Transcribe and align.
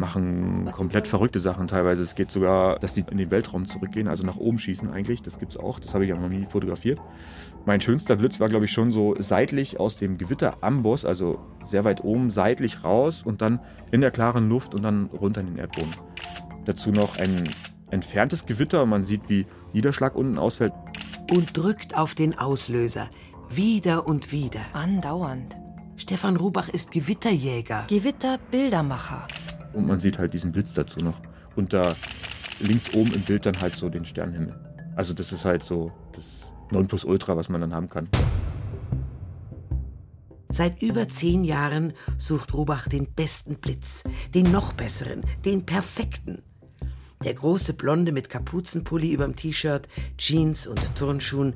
machen 0.00 0.68
komplett 0.72 1.06
verrückte 1.06 1.38
Sachen 1.38 1.68
teilweise. 1.68 2.02
Es 2.02 2.16
geht 2.16 2.32
sogar, 2.32 2.80
dass 2.80 2.94
die 2.94 3.04
in 3.08 3.18
den 3.18 3.30
Weltraum 3.30 3.66
zurückgehen, 3.66 4.08
also 4.08 4.26
nach 4.26 4.36
oben 4.36 4.58
schießen 4.58 4.90
eigentlich. 4.90 5.22
Das 5.22 5.38
gibt 5.38 5.52
es 5.52 5.58
auch. 5.58 5.78
Das 5.78 5.94
habe 5.94 6.04
ich 6.04 6.10
ja 6.10 6.16
noch 6.16 6.28
nie 6.28 6.46
fotografiert. 6.46 6.98
Mein 7.66 7.80
schönster 7.80 8.16
Blitz 8.16 8.40
war, 8.40 8.48
glaube 8.48 8.64
ich, 8.64 8.72
schon 8.72 8.90
so 8.90 9.14
seitlich 9.20 9.78
aus 9.78 9.96
dem 9.96 10.18
Gewitteramboss, 10.18 11.04
also 11.04 11.38
sehr 11.66 11.84
weit 11.84 12.02
oben, 12.02 12.30
seitlich 12.30 12.82
raus 12.82 13.22
und 13.22 13.42
dann 13.42 13.60
in 13.92 14.00
der 14.00 14.10
klaren 14.10 14.48
Luft 14.48 14.74
und 14.74 14.82
dann 14.82 15.06
runter 15.06 15.42
in 15.42 15.48
den 15.48 15.58
Erdboden. 15.58 15.90
Dazu 16.64 16.90
noch 16.90 17.18
ein 17.18 17.44
entferntes 17.90 18.46
Gewitter 18.46 18.82
und 18.82 18.88
man 18.88 19.04
sieht, 19.04 19.28
wie 19.28 19.46
Niederschlag 19.72 20.16
unten 20.16 20.38
ausfällt. 20.38 20.72
Und 21.30 21.56
drückt 21.56 21.96
auf 21.96 22.14
den 22.14 22.36
Auslöser. 22.38 23.08
Wieder 23.50 24.06
und 24.06 24.32
wieder. 24.32 24.60
Andauernd. 24.72 25.56
Stefan 25.96 26.36
Rubach 26.36 26.68
ist 26.70 26.92
Gewitterjäger. 26.92 27.84
Gewitterbildermacher. 27.88 29.26
Und 29.72 29.86
man 29.86 30.00
sieht 30.00 30.18
halt 30.18 30.34
diesen 30.34 30.52
Blitz 30.52 30.72
dazu 30.72 31.00
noch. 31.00 31.20
Und 31.56 31.72
da 31.72 31.94
links 32.60 32.94
oben 32.94 33.12
im 33.14 33.22
Bild 33.22 33.46
dann 33.46 33.60
halt 33.60 33.74
so 33.74 33.88
den 33.88 34.04
Sternenhimmel. 34.04 34.54
Also 34.96 35.14
das 35.14 35.32
ist 35.32 35.44
halt 35.44 35.62
so 35.62 35.92
das 36.12 36.52
Nonplusultra, 36.70 37.36
was 37.36 37.48
man 37.48 37.60
dann 37.60 37.74
haben 37.74 37.88
kann. 37.88 38.08
Seit 40.48 40.82
über 40.82 41.08
zehn 41.08 41.44
Jahren 41.44 41.92
sucht 42.18 42.54
Rubach 42.54 42.88
den 42.88 43.12
besten 43.14 43.56
Blitz, 43.56 44.02
den 44.34 44.50
noch 44.50 44.72
besseren, 44.72 45.22
den 45.44 45.64
perfekten. 45.64 46.42
Der 47.24 47.34
große 47.34 47.74
Blonde 47.74 48.12
mit 48.12 48.28
Kapuzenpulli 48.30 49.12
überm 49.12 49.36
T-Shirt, 49.36 49.88
Jeans 50.16 50.66
und 50.66 50.96
Turnschuhen 50.96 51.54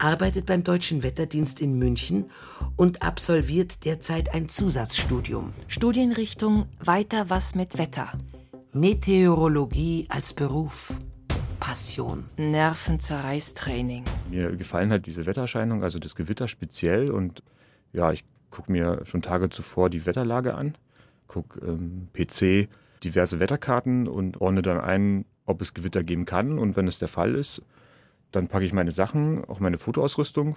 arbeitet 0.00 0.46
beim 0.46 0.64
Deutschen 0.64 1.02
Wetterdienst 1.02 1.60
in 1.60 1.78
München 1.78 2.30
und 2.76 3.02
absolviert 3.02 3.84
derzeit 3.84 4.34
ein 4.34 4.48
Zusatzstudium. 4.48 5.52
Studienrichtung 5.68 6.66
Weiter 6.80 7.28
was 7.28 7.54
mit 7.54 7.78
Wetter. 7.78 8.12
Meteorologie 8.72 10.06
als 10.08 10.32
Beruf. 10.32 10.92
Passion. 11.60 12.24
Nervenzerreißtraining. 12.38 14.04
Mir 14.30 14.56
gefallen 14.56 14.90
halt 14.90 15.06
diese 15.06 15.26
Wettererscheinungen, 15.26 15.84
also 15.84 15.98
das 15.98 16.14
Gewitter 16.14 16.48
speziell. 16.48 17.10
Und 17.10 17.42
ja, 17.92 18.12
ich 18.12 18.24
gucke 18.50 18.72
mir 18.72 19.02
schon 19.04 19.22
Tage 19.22 19.50
zuvor 19.50 19.90
die 19.90 20.06
Wetterlage 20.06 20.54
an, 20.54 20.76
gucke 21.26 21.60
ähm, 21.60 22.08
PC 22.12 22.68
diverse 23.04 23.40
Wetterkarten 23.40 24.08
und 24.08 24.40
ordne 24.40 24.62
dann 24.62 24.80
ein, 24.80 25.24
ob 25.46 25.60
es 25.62 25.74
Gewitter 25.74 26.02
geben 26.02 26.24
kann. 26.24 26.58
Und 26.58 26.76
wenn 26.76 26.88
es 26.88 26.98
der 26.98 27.08
Fall 27.08 27.34
ist, 27.34 27.62
dann 28.32 28.48
packe 28.48 28.64
ich 28.64 28.72
meine 28.72 28.92
Sachen, 28.92 29.44
auch 29.44 29.60
meine 29.60 29.78
Fotoausrüstung 29.78 30.56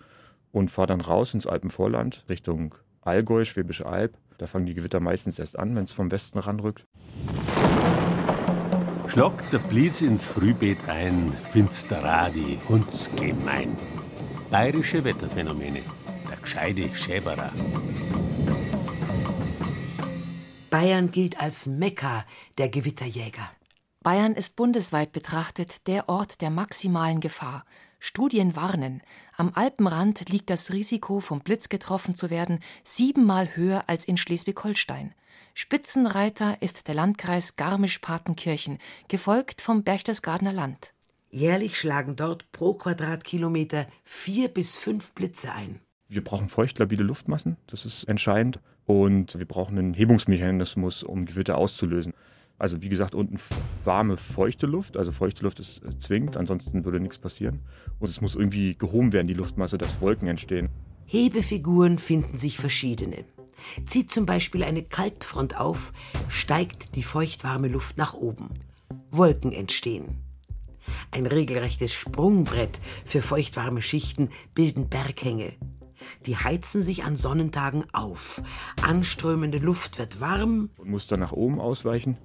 und 0.52 0.70
fahre 0.72 0.88
dann 0.88 1.02
raus 1.02 1.34
ins 1.34 1.48
Alpenvorland 1.48 2.24
Richtung 2.30 2.76
Allgäu, 3.02 3.46
Schwäbische 3.46 3.86
Alb. 3.86 4.18
Da 4.38 4.48
fangen 4.48 4.66
die 4.66 4.74
Gewitter 4.74 5.00
meistens 5.00 5.40
erst 5.40 5.58
an, 5.58 5.76
wenn 5.76 5.84
es 5.84 5.92
vom 5.92 6.12
Westen 6.12 6.40
ranrückt. 6.40 6.86
Schlockt 9.08 9.52
der 9.54 9.60
Blitz 9.60 10.02
ins 10.02 10.26
Frühbeet 10.26 10.78
ein, 10.88 11.34
Finsterradi, 11.44 12.58
Hundsgemein. 12.68 13.78
Bayerische 14.50 15.04
Wetterphänomene, 15.04 15.82
der 16.30 16.38
gescheide 16.38 16.90
Schäberer. 16.96 17.52
Bayern 20.70 21.12
gilt 21.12 21.40
als 21.40 21.68
Mekka 21.68 22.26
der 22.58 22.70
Gewitterjäger. 22.70 23.52
Bayern 24.04 24.34
ist 24.36 24.58
bundesweit 24.58 25.14
betrachtet 25.14 25.88
der 25.88 26.10
Ort 26.10 26.42
der 26.42 26.50
maximalen 26.50 27.22
Gefahr. 27.22 27.66
Studien 28.00 28.54
warnen, 28.54 29.02
am 29.38 29.54
Alpenrand 29.56 30.30
liegt 30.30 30.50
das 30.50 30.74
Risiko, 30.74 31.22
vom 31.22 31.40
Blitz 31.40 31.70
getroffen 31.70 32.14
zu 32.14 32.30
werden, 32.30 32.60
siebenmal 32.84 33.56
höher 33.56 33.86
als 33.88 34.04
in 34.04 34.18
Schleswig-Holstein. 34.18 35.16
Spitzenreiter 35.54 36.62
ist 36.62 36.90
der 36.90 36.96
Landkreis 36.96 37.56
Garmisch-Partenkirchen, 37.56 38.80
gefolgt 39.08 39.62
vom 39.62 39.84
Berchtesgadener 39.84 40.52
Land. 40.52 40.94
Jährlich 41.30 41.80
schlagen 41.80 42.18
dort 42.18 42.52
pro 42.52 42.74
Quadratkilometer 42.74 43.88
vier 44.04 44.50
bis 44.50 44.78
fünf 44.78 45.14
Blitze 45.14 45.54
ein. 45.54 45.80
Wir 46.10 46.24
brauchen 46.24 46.50
feuchtlabile 46.50 47.04
Luftmassen, 47.04 47.56
das 47.68 47.86
ist 47.86 48.04
entscheidend. 48.04 48.60
Und 48.86 49.40
wir 49.40 49.46
brauchen 49.46 49.78
einen 49.78 49.94
Hebungsmechanismus, 49.94 51.04
um 51.04 51.26
Gewitter 51.26 51.58
auszulösen. 51.58 52.14
Also 52.64 52.82
wie 52.82 52.88
gesagt, 52.88 53.14
unten 53.14 53.36
warme, 53.84 54.16
feuchte 54.16 54.68
Luft. 54.68 54.96
Also 54.96 55.12
feuchte 55.12 55.44
Luft 55.44 55.60
ist 55.60 55.84
äh, 55.84 56.00
zwingend, 56.00 56.38
ansonsten 56.38 56.86
würde 56.86 57.02
nichts 57.02 57.20
passieren. 57.20 57.60
Und 58.00 58.08
es 58.08 58.22
muss 58.22 58.36
irgendwie 58.36 58.78
gehoben 58.78 59.12
werden, 59.12 59.28
die 59.28 59.34
Luftmasse, 59.34 59.78
dass 59.78 60.00
Wolken 60.00 60.30
entstehen. 60.30 60.70
Hebefiguren 61.06 62.00
finden 62.00 62.38
sich 62.38 62.56
verschiedene. 62.56 63.26
Zieht 63.86 64.12
zum 64.12 64.26
Beispiel 64.26 64.64
eine 64.64 64.82
Kaltfront 64.82 65.60
auf, 65.60 65.92
steigt 66.30 66.96
die 66.96 67.04
feuchtwarme 67.04 67.68
Luft 67.68 67.98
nach 67.98 68.14
oben. 68.14 68.52
Wolken 69.12 69.52
entstehen. 69.52 70.24
Ein 71.12 71.26
regelrechtes 71.26 71.94
Sprungbrett 71.94 72.80
für 73.04 73.22
feuchtwarme 73.22 73.82
Schichten 73.82 74.30
bilden 74.56 74.88
Berghänge. 74.88 75.52
Die 76.26 76.38
heizen 76.38 76.82
sich 76.82 77.04
an 77.04 77.18
Sonnentagen 77.18 77.86
auf. 77.92 78.42
Anströmende 78.82 79.58
Luft 79.58 80.00
wird 80.00 80.22
warm. 80.22 80.70
Und 80.78 80.90
muss 80.90 81.08
dann 81.08 81.20
nach 81.20 81.34
oben 81.34 81.60
ausweichen. 81.60 82.18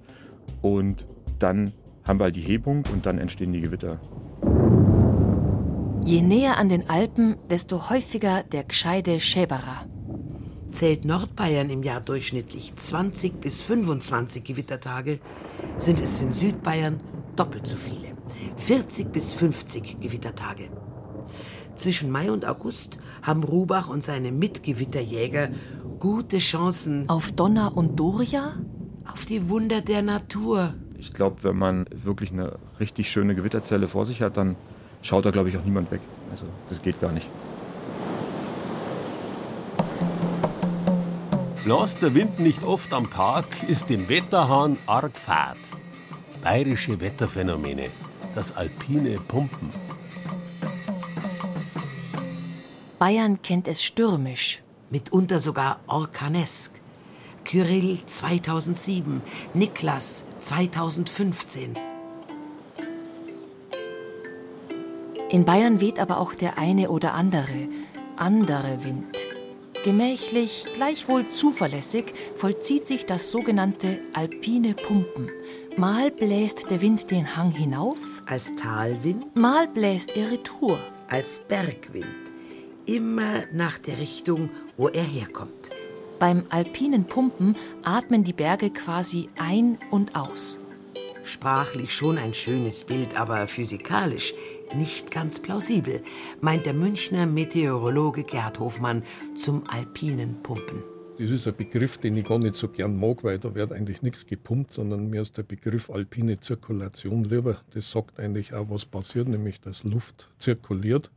Und 0.61 1.05
dann 1.39 1.71
haben 2.03 2.19
wir 2.19 2.25
halt 2.25 2.35
die 2.35 2.41
Hebung 2.41 2.83
und 2.91 3.05
dann 3.05 3.17
entstehen 3.17 3.53
die 3.53 3.61
Gewitter. 3.61 3.99
Je 6.05 6.21
näher 6.21 6.57
an 6.57 6.69
den 6.69 6.89
Alpen, 6.89 7.35
desto 7.49 7.89
häufiger 7.89 8.43
der 8.43 8.63
gescheide 8.63 9.19
Schäberer. 9.19 9.85
Zählt 10.69 11.05
Nordbayern 11.05 11.69
im 11.69 11.83
Jahr 11.83 12.01
durchschnittlich 12.01 12.73
20 12.75 13.41
bis 13.41 13.61
25 13.61 14.43
Gewittertage, 14.43 15.19
sind 15.77 15.99
es 15.99 16.19
in 16.19 16.33
Südbayern 16.33 16.99
doppelt 17.35 17.67
so 17.67 17.75
viele. 17.75 18.09
40 18.55 19.11
bis 19.11 19.33
50 19.33 19.99
Gewittertage. 19.99 20.69
Zwischen 21.75 22.11
Mai 22.11 22.31
und 22.31 22.45
August 22.45 22.99
haben 23.21 23.43
Rubach 23.43 23.89
und 23.89 24.03
seine 24.03 24.31
Mitgewitterjäger 24.31 25.49
gute 25.99 26.39
Chancen. 26.39 27.07
Auf 27.07 27.31
Donner 27.31 27.75
und 27.75 27.99
Doria? 27.99 28.53
Auf 29.11 29.25
die 29.25 29.49
Wunder 29.49 29.81
der 29.81 30.01
Natur. 30.01 30.73
Ich 30.97 31.13
glaube, 31.13 31.43
wenn 31.43 31.57
man 31.57 31.85
wirklich 31.91 32.31
eine 32.31 32.57
richtig 32.79 33.09
schöne 33.09 33.35
Gewitterzelle 33.35 33.87
vor 33.87 34.05
sich 34.05 34.21
hat, 34.21 34.37
dann 34.37 34.55
schaut 35.01 35.25
da, 35.25 35.31
glaube 35.31 35.49
ich, 35.49 35.57
auch 35.57 35.63
niemand 35.63 35.91
weg. 35.91 36.01
Also, 36.31 36.45
das 36.67 36.81
geht 36.81 37.01
gar 37.01 37.11
nicht. 37.11 37.29
Blas 41.65 41.99
der 41.99 42.13
Wind 42.13 42.39
nicht 42.39 42.63
oft 42.63 42.93
am 42.93 43.09
Tag, 43.09 43.45
ist 43.67 43.89
dem 43.89 44.07
Wetterhahn 44.09 44.77
arg 44.87 45.17
fad. 45.17 45.57
Bayerische 46.43 46.99
Wetterphänomene, 46.99 47.89
das 48.33 48.55
alpine 48.55 49.19
Pumpen. 49.27 49.69
Bayern 52.97 53.41
kennt 53.41 53.67
es 53.67 53.83
stürmisch. 53.83 54.61
Mitunter 54.89 55.39
sogar 55.39 55.79
orkanesk. 55.87 56.78
Kyrill 57.49 57.97
2007, 58.05 59.23
Niklas 59.55 60.27
2015. 60.37 61.73
In 65.31 65.45
Bayern 65.45 65.81
weht 65.81 65.97
aber 65.97 66.19
auch 66.19 66.35
der 66.35 66.59
eine 66.59 66.91
oder 66.91 67.15
andere, 67.15 67.67
andere 68.17 68.83
Wind. 68.83 69.17
Gemächlich, 69.83 70.67
gleichwohl 70.75 71.27
zuverlässig 71.29 72.13
vollzieht 72.35 72.87
sich 72.87 73.07
das 73.07 73.31
sogenannte 73.31 73.99
alpine 74.13 74.75
Pumpen. 74.75 75.31
Mal 75.75 76.11
bläst 76.11 76.69
der 76.69 76.81
Wind 76.81 77.09
den 77.09 77.35
Hang 77.35 77.53
hinauf, 77.53 77.97
Als 78.27 78.53
Talwind, 78.57 79.35
mal 79.35 79.67
bläst 79.67 80.15
er 80.15 80.29
retour. 80.29 80.77
als 81.07 81.39
Bergwind. 81.47 82.05
Immer 82.85 83.45
nach 83.51 83.79
der 83.79 83.97
Richtung, 83.97 84.51
wo 84.77 84.87
er 84.89 85.01
herkommt. 85.03 85.71
Beim 86.19 86.43
alpinen 86.49 87.05
Pumpen 87.05 87.55
atmen 87.81 88.25
die 88.25 88.33
Berge 88.33 88.71
quasi 88.71 89.29
ein 89.39 89.77
und 89.89 90.17
aus. 90.17 90.59
Sprachlich 91.23 91.93
schon 91.93 92.17
ein 92.17 92.33
schönes 92.33 92.83
Bild, 92.83 93.17
aber 93.17 93.47
physikalisch 93.47 94.33
nicht 94.75 95.11
ganz 95.11 95.39
plausibel, 95.39 96.03
meint 96.41 96.65
der 96.65 96.73
Münchner 96.73 97.25
Meteorologe 97.25 98.23
Gerd 98.23 98.59
Hofmann 98.59 99.03
zum 99.35 99.63
alpinen 99.67 100.43
Pumpen. 100.43 100.83
Das 101.17 101.31
ist 101.31 101.47
ein 101.47 101.55
Begriff, 101.55 101.97
den 101.97 102.15
ich 102.17 102.25
gar 102.25 102.39
nicht 102.39 102.55
so 102.55 102.69
gern 102.69 102.97
mag, 102.99 103.23
weil 103.23 103.39
da 103.39 103.53
wird 103.55 103.73
eigentlich 103.73 104.01
nichts 104.01 104.25
gepumpt, 104.25 104.71
sondern 104.73 105.09
mir 105.09 105.21
ist 105.21 105.37
der 105.37 105.43
Begriff 105.43 105.89
alpine 105.89 106.39
Zirkulation 106.39 107.23
lieber. 107.23 107.57
Das 107.73 107.91
sagt 107.91 108.19
eigentlich 108.19 108.53
auch, 108.53 108.69
was 108.69 108.85
passiert, 108.85 109.27
nämlich 109.27 109.59
dass 109.59 109.83
Luft 109.83 110.29
zirkuliert. 110.37 111.11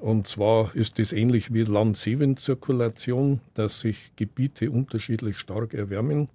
Und 0.00 0.26
zwar 0.26 0.74
ist 0.74 0.98
es 0.98 1.12
ähnlich 1.12 1.52
wie 1.52 1.62
Land-Seewind-Zirkulation, 1.62 3.42
dass 3.52 3.80
sich 3.80 4.12
Gebiete 4.16 4.70
unterschiedlich 4.70 5.36
stark 5.38 5.74
erwärmen. 5.74 6.30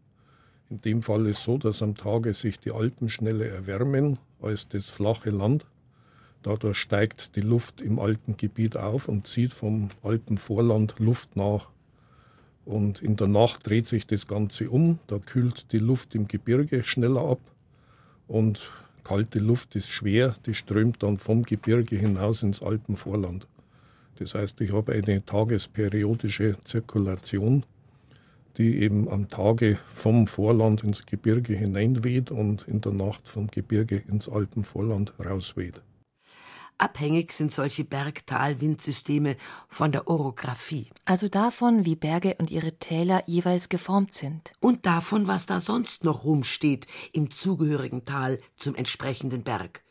In 0.69 0.81
dem 0.81 1.01
Fall 1.01 1.25
ist 1.25 1.39
es 1.39 1.44
so, 1.45 1.57
dass 1.57 1.81
am 1.81 1.97
Tage 1.97 2.35
sich 2.35 2.59
die 2.59 2.69
Alpen 2.69 3.09
schneller 3.09 3.47
erwärmen 3.47 4.19
als 4.39 4.69
das 4.69 4.91
flache 4.91 5.31
Land. 5.31 5.65
Dadurch 6.44 6.77
steigt 6.77 7.35
die 7.35 7.41
Luft 7.41 7.81
im 7.81 7.97
Alpengebiet 7.97 8.77
auf 8.77 9.07
und 9.09 9.25
zieht 9.25 9.51
vom 9.51 9.89
Alpenvorland 10.03 11.00
Luft 11.00 11.35
nach. 11.35 11.69
Und 12.65 13.01
in 13.01 13.15
der 13.15 13.27
Nacht 13.27 13.68
dreht 13.68 13.88
sich 13.88 14.06
das 14.06 14.27
Ganze 14.27 14.69
um. 14.69 15.00
Da 15.07 15.18
kühlt 15.18 15.71
die 15.71 15.79
Luft 15.79 16.13
im 16.13 16.27
Gebirge 16.27 16.83
schneller 16.83 17.27
ab. 17.31 17.41
Und 18.27 18.71
kalte 19.03 19.39
Luft 19.39 19.75
ist 19.75 19.89
schwer, 19.89 20.35
die 20.45 20.53
strömt 20.53 21.01
dann 21.01 21.18
vom 21.18 21.41
Gebirge 21.41 21.95
hinaus 21.95 22.44
ins 22.44 22.61
Alpenvorland. 22.61 23.47
Das 24.17 24.33
heißt, 24.33 24.62
ich 24.62 24.71
habe 24.71 24.94
eine 24.94 25.25
tagesperiodische 25.25 26.57
Zirkulation, 26.63 27.65
die 28.57 28.79
eben 28.79 29.09
am 29.09 29.29
Tage 29.29 29.77
vom 29.94 30.27
Vorland 30.27 30.83
ins 30.83 31.06
Gebirge 31.06 31.53
hineinweht 31.53 32.31
und 32.31 32.67
in 32.67 32.81
der 32.81 32.94
Nacht 32.94 33.27
vom 33.27 33.47
Gebirge 33.47 33.97
ins 34.07 34.29
Alpenvorland 34.29 35.13
rausweht. 35.19 35.81
Abhängig 36.77 37.31
sind 37.31 37.53
solche 37.53 37.85
Berg-Tal-Windsysteme 37.85 39.38
von 39.69 39.94
der 39.94 40.09
Orographie. 40.09 40.89
Also 41.06 41.29
davon, 41.29 41.85
wie 41.85 41.95
Berge 41.95 42.35
und 42.38 42.51
ihre 42.51 42.73
Täler 42.73 43.23
jeweils 43.27 43.69
geformt 43.69 44.11
sind. 44.11 44.51
Und 44.59 44.85
davon, 44.85 45.27
was 45.27 45.45
da 45.45 45.61
sonst 45.61 46.03
noch 46.03 46.25
rumsteht 46.25 46.85
im 47.13 47.31
zugehörigen 47.31 48.03
Tal 48.03 48.41
zum 48.57 48.75
entsprechenden 48.75 49.44
Berg. 49.44 49.83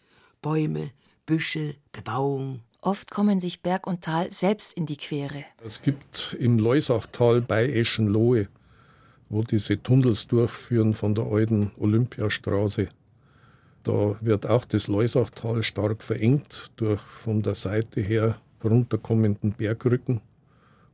Bäume, 0.43 0.91
Büsche, 1.25 1.75
Bebauung. 1.91 2.61
Oft 2.85 3.11
kommen 3.11 3.41
sich 3.41 3.63
Berg 3.63 3.87
und 3.87 4.03
Tal 4.03 4.31
selbst 4.31 4.77
in 4.77 4.85
die 4.85 4.99
Quere. 4.99 5.47
Es 5.65 5.81
gibt 5.81 6.37
im 6.39 6.59
Leusachtal 6.59 7.41
bei 7.41 7.67
Eschenlohe, 7.67 8.49
wo 9.31 9.43
diese 9.43 9.83
Tunnels 9.83 10.27
durchführen 10.27 10.93
von 10.93 11.15
der 11.15 11.25
alten 11.25 11.71
Olympiastraße. 11.79 12.89
Da 13.85 14.17
wird 14.21 14.45
auch 14.47 14.67
das 14.67 14.87
Leusachtal 14.87 15.63
stark 15.63 16.03
verengt 16.03 16.73
durch 16.77 17.01
von 17.01 17.41
der 17.41 17.55
Seite 17.55 18.03
her 18.03 18.37
runterkommenden 18.63 19.53
Bergrücken. 19.53 20.21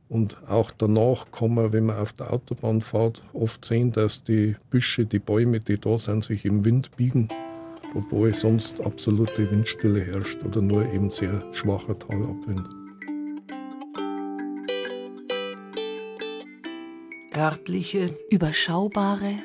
Und 0.07 0.37
auch 0.47 0.71
danach 0.71 1.29
kann 1.33 1.55
man, 1.55 1.73
wenn 1.73 1.87
man 1.87 1.97
auf 1.97 2.13
der 2.13 2.31
Autobahn 2.31 2.79
fährt, 2.79 3.21
oft 3.33 3.65
sehen, 3.65 3.91
dass 3.91 4.23
die 4.23 4.55
Büsche, 4.69 5.05
die 5.05 5.19
Bäume, 5.19 5.59
die 5.59 5.77
da 5.77 5.97
sind, 5.97 6.23
sich 6.23 6.45
im 6.45 6.63
Wind 6.63 6.95
biegen, 6.95 7.27
obwohl 7.95 8.33
sonst 8.33 8.81
absolute 8.81 9.49
Windstille 9.51 10.01
herrscht 10.01 10.37
oder 10.43 10.61
nur 10.61 10.85
eben 10.91 11.09
sehr 11.09 11.43
schwacher 11.53 11.97
Talabwind. 11.97 12.67
Örtliche, 17.35 18.13
überschaubare, 18.29 19.37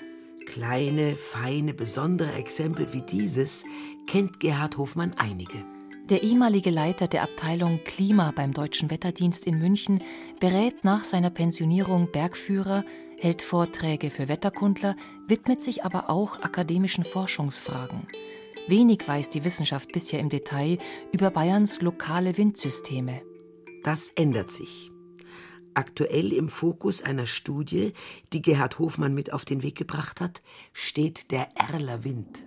kleine, 0.46 1.16
feine, 1.16 1.72
besondere 1.72 2.32
Exempel 2.32 2.92
wie 2.92 3.02
dieses 3.02 3.64
kennt 4.06 4.40
Gerhard 4.40 4.76
Hofmann 4.76 5.12
einige. 5.16 5.64
Der 6.08 6.22
ehemalige 6.22 6.70
Leiter 6.70 7.08
der 7.08 7.22
Abteilung 7.22 7.80
Klima 7.84 8.32
beim 8.34 8.52
Deutschen 8.52 8.90
Wetterdienst 8.90 9.46
in 9.46 9.58
München 9.58 10.02
berät 10.38 10.84
nach 10.84 11.02
seiner 11.02 11.30
Pensionierung 11.30 12.12
Bergführer, 12.12 12.84
hält 13.18 13.42
Vorträge 13.42 14.10
für 14.10 14.28
Wetterkundler, 14.28 14.94
widmet 15.26 15.62
sich 15.62 15.84
aber 15.84 16.08
auch 16.08 16.42
akademischen 16.42 17.04
Forschungsfragen. 17.04 18.06
Wenig 18.68 19.06
weiß 19.06 19.30
die 19.30 19.44
Wissenschaft 19.44 19.92
bisher 19.92 20.20
im 20.20 20.28
Detail 20.28 20.78
über 21.12 21.30
Bayerns 21.30 21.80
lokale 21.80 22.36
Windsysteme. 22.36 23.22
Das 23.84 24.10
ändert 24.10 24.50
sich 24.50 24.90
aktuell 25.76 26.32
im 26.32 26.48
Fokus 26.48 27.02
einer 27.02 27.26
Studie, 27.26 27.92
die 28.32 28.42
Gerhard 28.42 28.78
Hofmann 28.78 29.14
mit 29.14 29.32
auf 29.32 29.44
den 29.44 29.62
Weg 29.62 29.76
gebracht 29.76 30.20
hat, 30.20 30.42
steht 30.72 31.30
der 31.30 31.48
Erler 31.54 32.02
Wind. 32.02 32.46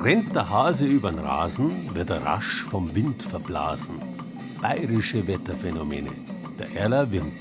Rennt 0.00 0.34
der 0.34 0.50
Hase 0.50 0.86
übern 0.86 1.18
Rasen, 1.18 1.94
wird 1.94 2.10
er 2.10 2.24
rasch 2.24 2.62
vom 2.62 2.92
Wind 2.94 3.22
verblasen. 3.22 3.96
Bayerische 4.60 5.26
Wetterphänomene. 5.26 6.10
Der 6.58 6.74
Erler 6.74 7.10
Wind. 7.12 7.32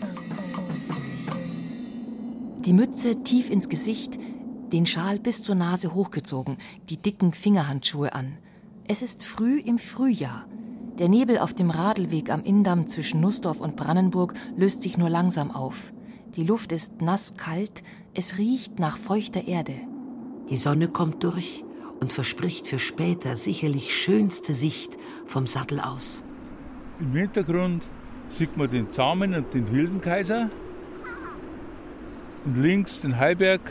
Die 2.66 2.74
Mütze 2.74 3.24
tief 3.24 3.50
ins 3.50 3.70
Gesicht, 3.70 4.20
den 4.72 4.86
Schal 4.86 5.20
bis 5.20 5.44
zur 5.44 5.56
Nase 5.56 5.94
hochgezogen, 5.94 6.58
die 6.90 6.98
dicken 6.98 7.34
Fingerhandschuhe 7.34 8.14
an. 8.14 8.38
Es 8.88 9.02
ist 9.02 9.24
früh 9.24 9.60
im 9.60 9.80
Frühjahr. 9.80 10.46
Der 11.00 11.10
Nebel 11.10 11.40
auf 11.40 11.54
dem 11.54 11.70
Radlweg 11.70 12.30
am 12.30 12.44
Inndamm 12.44 12.88
zwischen 12.88 13.22
Nussdorf 13.22 13.60
und 13.60 13.76
Brandenburg 13.76 14.34
löst 14.56 14.82
sich 14.82 14.98
nur 14.98 15.10
langsam 15.10 15.52
auf. 15.52 15.94
Die 16.36 16.44
Luft 16.44 16.72
ist 16.72 17.02
nass 17.02 17.36
kalt, 17.38 17.84
es 18.14 18.38
riecht 18.38 18.80
nach 18.80 18.98
feuchter 18.98 19.48
Erde. 19.48 19.74
Die 20.50 20.58
Sonne 20.58 20.88
kommt 20.88 21.24
durch 21.24 21.64
und 22.00 22.12
verspricht 22.12 22.68
für 22.68 22.80
später 22.80 23.36
sicherlich 23.36 23.96
schönste 23.96 24.54
Sicht 24.54 24.98
vom 25.26 25.48
Sattel 25.48 25.80
aus. 25.80 26.24
Im 27.00 27.14
Hintergrund 27.14 27.84
sieht 28.28 28.58
man 28.58 28.70
den 28.70 28.90
Zahmen 28.90 29.34
und 29.34 29.54
den 29.54 29.72
Wildenkaiser 29.72 30.50
und 32.46 32.58
links 32.58 33.02
den 33.02 33.18
Heiberg 33.18 33.62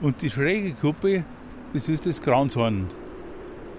und 0.00 0.22
die 0.22 0.30
schräge 0.30 0.72
Kuppe, 0.72 1.24
das 1.72 1.88
ist 1.88 2.06
das 2.06 2.20
Graunshorn. 2.20 2.88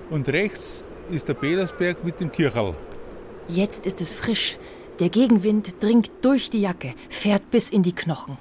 Und 0.09 0.27
rechts 0.29 0.89
ist 1.09 1.27
der 1.27 1.33
Petersberg 1.33 2.03
mit 2.03 2.19
dem 2.19 2.31
Kirchal. 2.31 2.75
Jetzt 3.47 3.85
ist 3.85 4.01
es 4.01 4.15
frisch. 4.15 4.57
Der 4.99 5.09
Gegenwind 5.09 5.81
dringt 5.81 6.11
durch 6.21 6.49
die 6.49 6.61
Jacke, 6.61 6.93
fährt 7.09 7.49
bis 7.49 7.69
in 7.69 7.83
die 7.83 7.95
Knochen. 7.95 8.37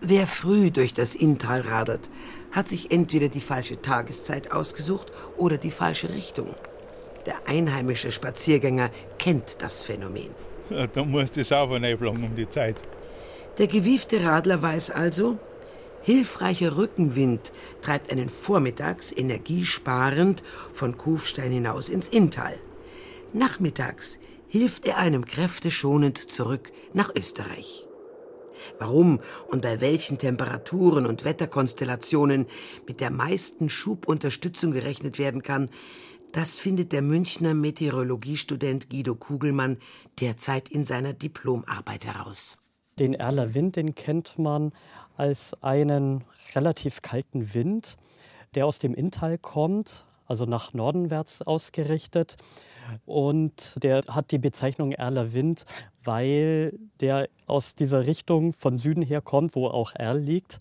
Wer 0.00 0.26
früh 0.26 0.70
durch 0.70 0.92
das 0.92 1.14
Inntal 1.14 1.62
radert, 1.62 2.08
hat 2.52 2.68
sich 2.68 2.90
entweder 2.90 3.28
die 3.28 3.40
falsche 3.40 3.80
Tageszeit 3.80 4.52
ausgesucht 4.52 5.10
oder 5.36 5.58
die 5.58 5.70
falsche 5.70 6.10
Richtung. 6.10 6.54
Der 7.26 7.48
einheimische 7.48 8.12
Spaziergänger 8.12 8.90
kennt 9.18 9.62
das 9.62 9.82
Phänomen. 9.82 10.28
Ja, 10.70 10.86
da 10.86 11.04
muss 11.04 11.30
die 11.30 11.42
Sauber 11.42 11.76
um 11.76 12.36
die 12.36 12.48
Zeit. 12.48 12.76
Der 13.58 13.66
gewiefte 13.66 14.22
Radler 14.22 14.62
weiß 14.62 14.90
also, 14.90 15.38
hilfreicher 16.04 16.76
Rückenwind 16.76 17.52
treibt 17.80 18.12
einen 18.12 18.28
vormittags 18.28 19.10
energiesparend 19.10 20.44
von 20.72 20.98
Kufstein 20.98 21.50
hinaus 21.50 21.88
ins 21.88 22.08
Inntal. 22.08 22.54
Nachmittags 23.32 24.18
hilft 24.46 24.86
er 24.86 24.98
einem 24.98 25.24
kräfteschonend 25.24 26.18
zurück 26.18 26.70
nach 26.92 27.10
Österreich. 27.16 27.88
Warum 28.78 29.20
und 29.48 29.62
bei 29.62 29.80
welchen 29.80 30.18
Temperaturen 30.18 31.06
und 31.06 31.24
Wetterkonstellationen 31.24 32.46
mit 32.86 33.00
der 33.00 33.10
meisten 33.10 33.70
Schubunterstützung 33.70 34.72
gerechnet 34.72 35.18
werden 35.18 35.42
kann, 35.42 35.70
das 36.32 36.58
findet 36.58 36.92
der 36.92 37.02
Münchner 37.02 37.54
Meteorologiestudent 37.54 38.90
Guido 38.90 39.14
Kugelmann 39.14 39.78
derzeit 40.20 40.68
in 40.68 40.84
seiner 40.84 41.14
Diplomarbeit 41.14 42.04
heraus. 42.06 42.58
Den 42.98 43.14
Erler 43.14 43.54
Wind, 43.54 43.74
den 43.74 43.94
kennt 43.96 44.38
man 44.38 44.72
als 45.16 45.54
einen 45.62 46.24
relativ 46.54 47.02
kalten 47.02 47.54
Wind, 47.54 47.96
der 48.54 48.66
aus 48.66 48.78
dem 48.78 48.94
Inntal 48.94 49.38
kommt, 49.38 50.04
also 50.26 50.44
nach 50.46 50.72
Nordenwärts 50.72 51.42
ausgerichtet 51.42 52.36
und 53.06 53.82
der 53.82 54.02
hat 54.08 54.30
die 54.30 54.38
Bezeichnung 54.38 54.92
Erler 54.92 55.32
Wind, 55.32 55.64
weil 56.02 56.78
der 57.00 57.28
aus 57.46 57.74
dieser 57.74 58.06
Richtung 58.06 58.52
von 58.52 58.76
Süden 58.76 59.02
her 59.02 59.20
kommt, 59.20 59.54
wo 59.54 59.66
auch 59.66 59.92
Erl 59.94 60.18
liegt. 60.18 60.60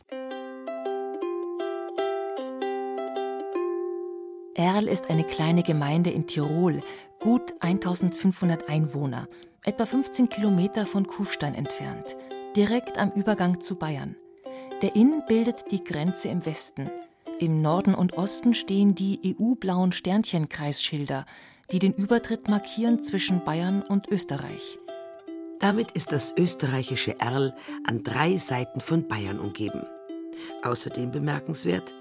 Erl 4.55 4.88
ist 4.88 5.10
eine 5.10 5.24
kleine 5.24 5.63
Gemeinde 5.63 6.12
in 6.12 6.27
Tirol, 6.27 6.81
gut 7.19 7.53
1500 7.60 8.69
Einwohner, 8.69 9.27
etwa 9.63 9.86
15 9.86 10.29
Kilometer 10.29 10.86
von 10.86 11.07
Kufstein 11.07 11.55
entfernt, 11.55 12.15
direkt 12.55 12.98
am 12.98 13.12
Übergang 13.12 13.62
zu 13.62 13.75
Bayern. 13.75 14.15
Der 14.84 14.98
Inn 14.98 15.24
bildet 15.30 15.72
die 15.72 15.82
Grenze 15.82 16.28
im 16.28 16.46
Westen. 16.46 16.92
Im 17.40 17.62
Norden 17.62 17.96
und 17.96 18.18
Osten 18.18 18.54
stehen 18.54 18.96
die 18.96 19.38
EU-blauen 19.40 19.94
Sternchenkreisschilder, 19.94 21.25
die 21.72 21.80
den 21.80 21.94
Übertritt 21.94 22.50
markieren 22.50 23.02
zwischen 23.02 23.46
Bayern 23.46 23.82
und 23.82 24.10
Österreich. 24.10 24.78
Damit 25.62 25.92
ist 25.92 26.12
das 26.12 26.34
österreichische 26.38 27.18
Erl 27.22 27.56
an 27.86 28.04
drei 28.04 28.38
Seiten 28.38 28.82
von 28.82 29.08
Bayern 29.08 29.40
umgeben. 29.40 29.86
Außerdem 30.63 31.12
bemerkenswert, 31.12 31.96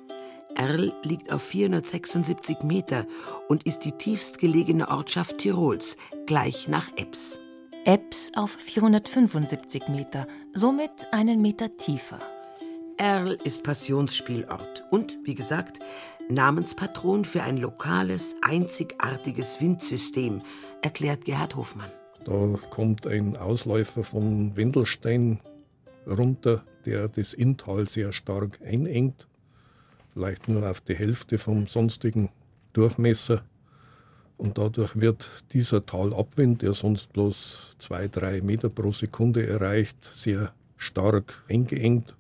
Erl 0.57 0.93
liegt 1.05 1.33
auf 1.33 1.43
476 1.43 2.65
Meter 2.65 3.07
und 3.49 3.63
ist 3.63 3.85
die 3.85 3.93
tiefstgelegene 3.93 4.89
Ortschaft 4.89 5.39
Tirols, 5.39 5.97
gleich 6.27 6.67
nach 6.67 6.91
Ebbs. 6.97 7.39
Ebbs 7.85 8.33
auf 8.35 8.51
475 8.51 9.87
Meter, 9.87 10.27
somit 10.53 11.13
einen 11.13 11.41
Meter 11.41 11.77
tiefer. 11.77 12.19
Erl 13.03 13.37
ist 13.43 13.65
Passionsspielort 13.65 14.85
und, 14.93 15.17
wie 15.25 15.35
gesagt, 15.35 15.81
Namenspatron 16.29 17.25
für 17.25 17.43
ein 17.43 17.57
lokales, 17.57 18.37
einzigartiges 18.43 19.61
Windsystem, 19.61 20.41
erklärt 20.83 21.25
Gerhard 21.25 21.57
Hofmann. 21.57 21.91
Da 22.25 22.57
kommt 22.71 23.09
ein 23.09 23.37
Ausläufer 23.37 24.05
von 24.05 24.57
Wendelstein 24.57 25.41
runter, 26.07 26.63
der 26.87 27.09
das 27.09 27.33
Inntal 27.33 27.89
sehr 27.89 28.13
stark 28.13 28.61
einengt, 28.65 29.27
vielleicht 30.15 30.49
nur 30.49 30.71
auf 30.71 30.81
die 30.81 30.95
Hälfte 30.95 31.39
vom 31.39 31.67
sonstigen 31.67 32.29
Durchmesser. 32.73 33.43
Und 34.37 34.59
dadurch 34.59 34.95
wird 34.95 35.29
dieser 35.53 35.85
Talabwind, 35.85 36.63
der 36.63 36.73
sonst 36.73 37.13
bloß 37.13 37.75
zwei, 37.81 38.07
drei 38.07 38.41
Meter 38.43 38.69
pro 38.69 38.93
Sekunde 38.93 39.45
erreicht, 39.45 39.97
sehr 40.15 40.53
stark 40.77 41.43
eingeengt, 41.49 42.15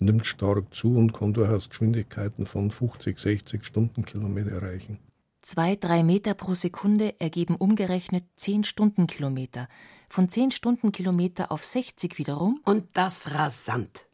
nimmt 0.00 0.26
stark 0.26 0.74
zu 0.74 0.96
und 0.96 1.12
kann 1.12 1.32
durchaus 1.32 1.68
Geschwindigkeiten 1.68 2.46
von 2.46 2.70
50, 2.70 3.18
60 3.18 3.64
Stundenkilometer 3.64 4.52
erreichen. 4.52 4.98
Zwei, 5.42 5.76
drei 5.76 6.02
Meter 6.02 6.34
pro 6.34 6.54
Sekunde 6.54 7.18
ergeben 7.20 7.56
umgerechnet 7.56 8.24
zehn 8.36 8.64
Stundenkilometer. 8.64 9.68
Von 10.08 10.28
zehn 10.28 10.50
Stundenkilometer 10.50 11.52
auf 11.52 11.64
60 11.64 12.18
wiederum. 12.18 12.60
Und 12.64 12.88
das 12.92 13.32
rasant. 13.32 14.08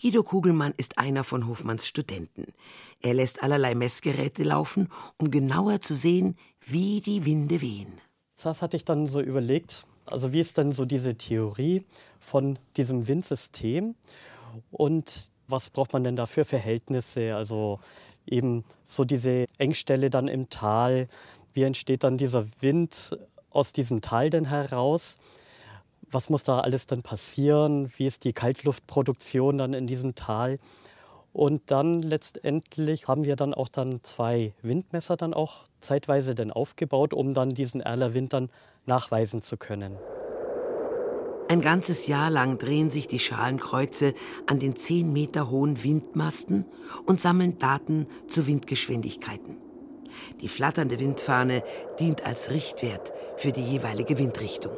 Guido 0.00 0.22
Kugelmann 0.22 0.74
ist 0.76 0.98
einer 0.98 1.24
von 1.24 1.46
Hofmanns 1.46 1.86
Studenten. 1.86 2.52
Er 3.00 3.14
lässt 3.14 3.42
allerlei 3.42 3.74
Messgeräte 3.74 4.44
laufen, 4.44 4.88
um 5.18 5.30
genauer 5.30 5.80
zu 5.80 5.94
sehen, 5.94 6.36
wie 6.60 7.00
die 7.00 7.24
Winde 7.24 7.60
wehen. 7.60 8.00
Das 8.42 8.62
hatte 8.62 8.76
ich 8.76 8.84
dann 8.84 9.06
so 9.06 9.20
überlegt, 9.20 9.86
also 10.04 10.32
wie 10.32 10.40
ist 10.40 10.58
denn 10.58 10.72
so 10.72 10.84
diese 10.84 11.16
Theorie 11.16 11.82
von 12.20 12.58
diesem 12.76 13.08
Windsystem 13.08 13.94
und 14.70 15.30
was 15.48 15.70
braucht 15.70 15.92
man 15.92 16.04
denn 16.04 16.16
da 16.16 16.26
für 16.26 16.44
Verhältnisse? 16.44 17.36
Also 17.36 17.80
eben 18.26 18.64
so 18.84 19.04
diese 19.04 19.46
Engstelle 19.58 20.10
dann 20.10 20.28
im 20.28 20.50
Tal, 20.50 21.08
wie 21.52 21.62
entsteht 21.62 22.04
dann 22.04 22.18
dieser 22.18 22.46
Wind 22.60 23.16
aus 23.50 23.72
diesem 23.72 24.00
Tal 24.00 24.30
denn 24.30 24.46
heraus? 24.46 25.18
Was 26.10 26.30
muss 26.30 26.44
da 26.44 26.60
alles 26.60 26.86
dann 26.86 27.02
passieren? 27.02 27.90
Wie 27.96 28.06
ist 28.06 28.24
die 28.24 28.32
Kaltluftproduktion 28.32 29.58
dann 29.58 29.74
in 29.74 29.86
diesem 29.86 30.14
Tal? 30.14 30.58
Und 31.32 31.70
dann 31.70 32.00
letztendlich 32.00 33.08
haben 33.08 33.24
wir 33.24 33.36
dann 33.36 33.52
auch 33.52 33.68
dann 33.68 34.02
zwei 34.02 34.54
Windmesser 34.62 35.16
dann 35.16 35.34
auch 35.34 35.64
zeitweise 35.80 36.34
dann 36.34 36.50
aufgebaut, 36.50 37.12
um 37.12 37.34
dann 37.34 37.50
diesen 37.50 37.80
Erler 37.80 38.14
Wind 38.14 38.32
dann 38.32 38.50
nachweisen 38.86 39.42
zu 39.42 39.56
können. 39.56 39.98
Ein 41.48 41.60
ganzes 41.60 42.08
Jahr 42.08 42.28
lang 42.28 42.58
drehen 42.58 42.90
sich 42.90 43.06
die 43.06 43.20
Schalenkreuze 43.20 44.14
an 44.46 44.58
den 44.58 44.74
zehn 44.74 45.12
Meter 45.12 45.48
hohen 45.48 45.84
Windmasten 45.84 46.66
und 47.04 47.20
sammeln 47.20 47.58
Daten 47.58 48.06
zu 48.26 48.48
Windgeschwindigkeiten. 48.48 49.56
Die 50.40 50.48
flatternde 50.48 50.98
Windfahne 50.98 51.62
dient 52.00 52.26
als 52.26 52.50
Richtwert 52.50 53.12
für 53.36 53.52
die 53.52 53.62
jeweilige 53.62 54.18
Windrichtung. 54.18 54.72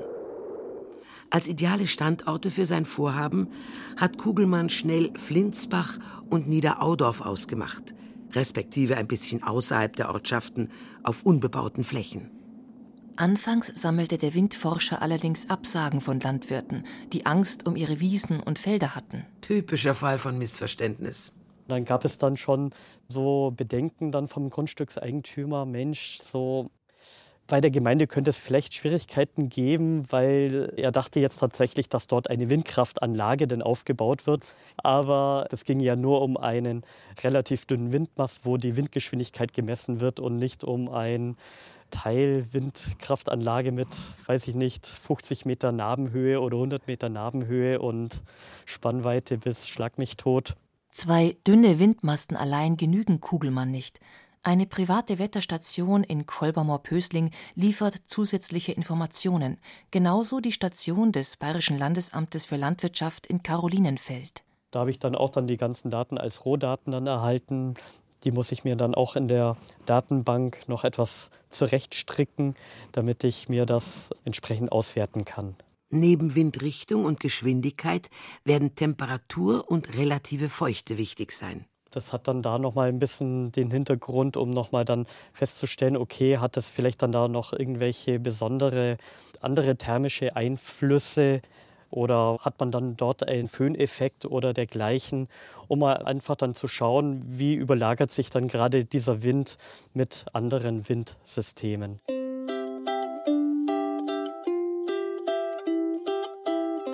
Als 1.30 1.48
ideale 1.48 1.86
Standorte 1.86 2.50
für 2.50 2.66
sein 2.66 2.84
Vorhaben 2.84 3.48
hat 3.96 4.18
Kugelmann 4.18 4.68
schnell 4.68 5.12
Flinsbach 5.16 5.98
und 6.28 6.48
Niederaudorf 6.48 7.22
ausgemacht, 7.22 7.94
respektive 8.32 8.96
ein 8.96 9.08
bisschen 9.08 9.42
außerhalb 9.42 9.96
der 9.96 10.10
Ortschaften 10.10 10.70
auf 11.02 11.22
unbebauten 11.24 11.84
Flächen. 11.84 12.37
Anfangs 13.18 13.72
sammelte 13.74 14.16
der 14.16 14.32
Windforscher 14.34 15.02
allerdings 15.02 15.50
Absagen 15.50 16.00
von 16.00 16.20
Landwirten, 16.20 16.84
die 17.12 17.26
Angst 17.26 17.66
um 17.66 17.74
ihre 17.74 17.98
Wiesen 17.98 18.38
und 18.38 18.60
Felder 18.60 18.94
hatten. 18.94 19.26
Typischer 19.40 19.96
Fall 19.96 20.18
von 20.18 20.38
Missverständnis. 20.38 21.32
Dann 21.66 21.84
gab 21.84 22.04
es 22.04 22.18
dann 22.18 22.36
schon 22.36 22.70
so 23.08 23.52
Bedenken 23.56 24.12
dann 24.12 24.28
vom 24.28 24.50
Grundstückseigentümer, 24.50 25.66
Mensch, 25.66 26.20
so 26.22 26.70
bei 27.48 27.62
der 27.62 27.70
Gemeinde 27.70 28.06
könnte 28.06 28.28
es 28.28 28.36
vielleicht 28.36 28.74
Schwierigkeiten 28.74 29.48
geben, 29.48 30.04
weil 30.10 30.72
er 30.76 30.92
dachte 30.92 31.18
jetzt 31.18 31.38
tatsächlich, 31.38 31.88
dass 31.88 32.06
dort 32.06 32.28
eine 32.28 32.50
Windkraftanlage 32.50 33.46
denn 33.46 33.62
aufgebaut 33.62 34.26
wird. 34.26 34.44
Aber 34.76 35.48
es 35.50 35.64
ging 35.64 35.80
ja 35.80 35.96
nur 35.96 36.20
um 36.20 36.36
einen 36.36 36.82
relativ 37.24 37.64
dünnen 37.64 37.90
Windmast, 37.90 38.44
wo 38.44 38.58
die 38.58 38.76
Windgeschwindigkeit 38.76 39.54
gemessen 39.54 40.00
wird 40.00 40.20
und 40.20 40.36
nicht 40.36 40.62
um 40.62 40.90
ein 40.90 41.36
Teilwindkraftanlage 41.90 43.72
mit, 43.72 43.88
weiß 44.26 44.48
ich 44.48 44.54
nicht, 44.54 44.86
50 44.86 45.44
Meter 45.46 45.72
Nabenhöhe 45.72 46.40
oder 46.40 46.56
100 46.56 46.86
Meter 46.86 47.08
Nabenhöhe 47.08 47.78
und 47.80 48.22
Spannweite 48.66 49.38
bis 49.38 49.68
Schlag 49.68 49.98
mich 49.98 50.16
tot. 50.16 50.54
Zwei 50.90 51.36
dünne 51.46 51.78
Windmasten 51.78 52.36
allein 52.36 52.76
genügen 52.76 53.20
Kugelmann 53.20 53.70
nicht. 53.70 54.00
Eine 54.42 54.66
private 54.66 55.18
Wetterstation 55.18 56.04
in 56.04 56.24
Kolbermoor-Pösling 56.24 57.30
liefert 57.54 57.96
zusätzliche 58.06 58.72
Informationen, 58.72 59.58
genauso 59.90 60.40
die 60.40 60.52
Station 60.52 61.12
des 61.12 61.36
Bayerischen 61.36 61.76
Landesamtes 61.76 62.46
für 62.46 62.56
Landwirtschaft 62.56 63.26
in 63.26 63.42
Carolinenfeld. 63.42 64.44
Da 64.70 64.80
habe 64.80 64.90
ich 64.90 64.98
dann 64.98 65.14
auch 65.14 65.30
dann 65.30 65.46
die 65.46 65.56
ganzen 65.56 65.90
Daten 65.90 66.18
als 66.18 66.44
Rohdaten 66.44 66.92
dann 66.92 67.06
erhalten. 67.06 67.74
Die 68.24 68.30
muss 68.30 68.52
ich 68.52 68.64
mir 68.64 68.76
dann 68.76 68.94
auch 68.94 69.16
in 69.16 69.28
der 69.28 69.56
Datenbank 69.86 70.68
noch 70.68 70.84
etwas 70.84 71.30
zurechtstricken, 71.48 72.54
damit 72.92 73.24
ich 73.24 73.48
mir 73.48 73.66
das 73.66 74.10
entsprechend 74.24 74.72
auswerten 74.72 75.24
kann. 75.24 75.56
Neben 75.90 76.34
Windrichtung 76.34 77.04
und 77.06 77.20
Geschwindigkeit 77.20 78.10
werden 78.44 78.74
Temperatur 78.74 79.70
und 79.70 79.96
relative 79.96 80.50
Feuchte 80.50 80.98
wichtig 80.98 81.32
sein. 81.32 81.64
Das 81.90 82.12
hat 82.12 82.28
dann 82.28 82.42
da 82.42 82.58
nochmal 82.58 82.90
ein 82.90 82.98
bisschen 82.98 83.50
den 83.52 83.70
Hintergrund, 83.70 84.36
um 84.36 84.50
nochmal 84.50 84.84
dann 84.84 85.06
festzustellen, 85.32 85.96
okay, 85.96 86.36
hat 86.36 86.58
es 86.58 86.68
vielleicht 86.68 87.02
dann 87.02 87.12
da 87.12 87.28
noch 87.28 87.54
irgendwelche 87.54 88.20
besondere 88.20 88.98
andere 89.40 89.76
thermische 89.76 90.36
Einflüsse 90.36 91.40
oder 91.90 92.38
hat 92.40 92.60
man 92.60 92.70
dann 92.70 92.96
dort 92.96 93.28
einen 93.28 93.48
Föhneffekt 93.48 94.26
oder 94.26 94.52
dergleichen, 94.52 95.28
um 95.68 95.80
mal 95.80 95.96
einfach 95.96 96.36
dann 96.36 96.54
zu 96.54 96.68
schauen, 96.68 97.22
wie 97.26 97.54
überlagert 97.54 98.10
sich 98.10 98.30
dann 98.30 98.48
gerade 98.48 98.84
dieser 98.84 99.22
Wind 99.22 99.56
mit 99.94 100.26
anderen 100.32 100.88
Windsystemen. 100.88 102.00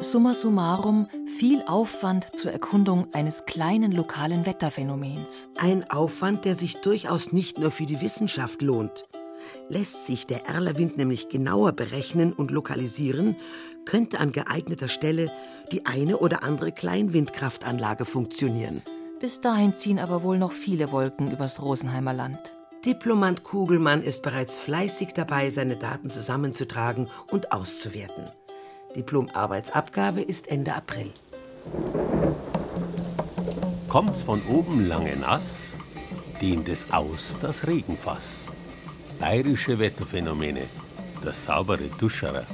Summa 0.00 0.34
summarum 0.34 1.08
viel 1.26 1.64
Aufwand 1.66 2.36
zur 2.36 2.52
Erkundung 2.52 3.12
eines 3.14 3.46
kleinen 3.46 3.90
lokalen 3.90 4.46
Wetterphänomens. 4.46 5.48
Ein 5.56 5.90
Aufwand, 5.90 6.44
der 6.44 6.54
sich 6.54 6.80
durchaus 6.82 7.32
nicht 7.32 7.58
nur 7.58 7.70
für 7.70 7.86
die 7.86 8.00
Wissenschaft 8.00 8.62
lohnt. 8.62 9.06
Lässt 9.68 10.06
sich 10.06 10.26
der 10.26 10.46
Erlerwind 10.46 10.96
nämlich 10.96 11.28
genauer 11.28 11.72
berechnen 11.72 12.32
und 12.32 12.50
lokalisieren, 12.50 13.36
könnte 13.84 14.20
an 14.20 14.32
geeigneter 14.32 14.88
Stelle 14.88 15.30
die 15.72 15.86
eine 15.86 16.18
oder 16.18 16.42
andere 16.42 16.72
Kleinwindkraftanlage 16.72 18.04
funktionieren. 18.04 18.82
Bis 19.20 19.40
dahin 19.40 19.74
ziehen 19.74 19.98
aber 19.98 20.22
wohl 20.22 20.38
noch 20.38 20.52
viele 20.52 20.92
Wolken 20.92 21.30
übers 21.30 21.62
Rosenheimer 21.62 22.12
Land. 22.12 22.54
Diplomant 22.84 23.44
Kugelmann 23.44 24.02
ist 24.02 24.22
bereits 24.22 24.58
fleißig 24.58 25.14
dabei, 25.14 25.48
seine 25.48 25.76
Daten 25.76 26.10
zusammenzutragen 26.10 27.08
und 27.30 27.52
auszuwerten. 27.52 28.24
Diplomarbeitsabgabe 28.94 30.20
ist 30.20 30.48
Ende 30.48 30.74
April. 30.74 31.10
Kommt's 33.88 34.20
von 34.20 34.42
oben 34.48 34.86
lange 34.86 35.16
nass, 35.16 35.70
dehnt 36.42 36.68
es 36.68 36.92
aus 36.92 37.38
das 37.40 37.66
Regenfass. 37.66 38.44
Bayerische 39.26 39.78
Wetterphänomene, 39.78 40.64
der 41.24 41.32
saubere 41.32 41.88
Duscherer. 41.98 42.44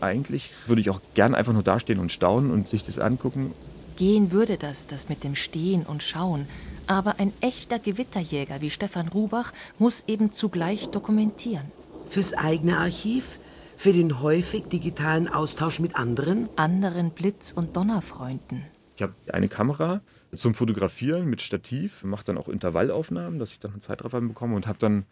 Eigentlich 0.00 0.50
würde 0.66 0.80
ich 0.80 0.90
auch 0.90 1.00
gern 1.14 1.36
einfach 1.36 1.52
nur 1.52 1.62
dastehen 1.62 2.00
und 2.00 2.10
staunen 2.10 2.50
und 2.50 2.68
sich 2.68 2.82
das 2.82 2.98
angucken. 2.98 3.54
Gehen 3.96 4.32
würde 4.32 4.56
das, 4.56 4.88
das 4.88 5.08
mit 5.08 5.22
dem 5.22 5.36
Stehen 5.36 5.86
und 5.86 6.02
Schauen. 6.02 6.48
Aber 6.88 7.20
ein 7.20 7.32
echter 7.40 7.78
Gewitterjäger 7.78 8.60
wie 8.60 8.70
Stefan 8.70 9.06
Rubach 9.06 9.52
muss 9.78 10.02
eben 10.08 10.32
zugleich 10.32 10.88
dokumentieren. 10.88 11.70
Fürs 12.08 12.34
eigene 12.34 12.76
Archiv, 12.78 13.38
für 13.76 13.92
den 13.92 14.20
häufig 14.20 14.64
digitalen 14.64 15.28
Austausch 15.28 15.78
mit 15.78 15.94
anderen? 15.94 16.48
Anderen 16.56 17.12
Blitz- 17.12 17.52
und 17.52 17.76
Donnerfreunden. 17.76 18.64
Ich 19.00 19.02
habe 19.02 19.14
eine 19.32 19.48
Kamera 19.48 20.02
zum 20.36 20.52
Fotografieren 20.52 21.24
mit 21.24 21.40
Stativ, 21.40 22.04
mache 22.04 22.22
dann 22.22 22.36
auch 22.36 22.50
Intervallaufnahmen, 22.50 23.38
dass 23.38 23.50
ich 23.50 23.58
dann 23.58 23.70
einen 23.70 23.80
Zeitraffer 23.80 24.20
bekomme 24.20 24.54
und 24.54 24.66
habe 24.66 24.78
dann 24.78 25.06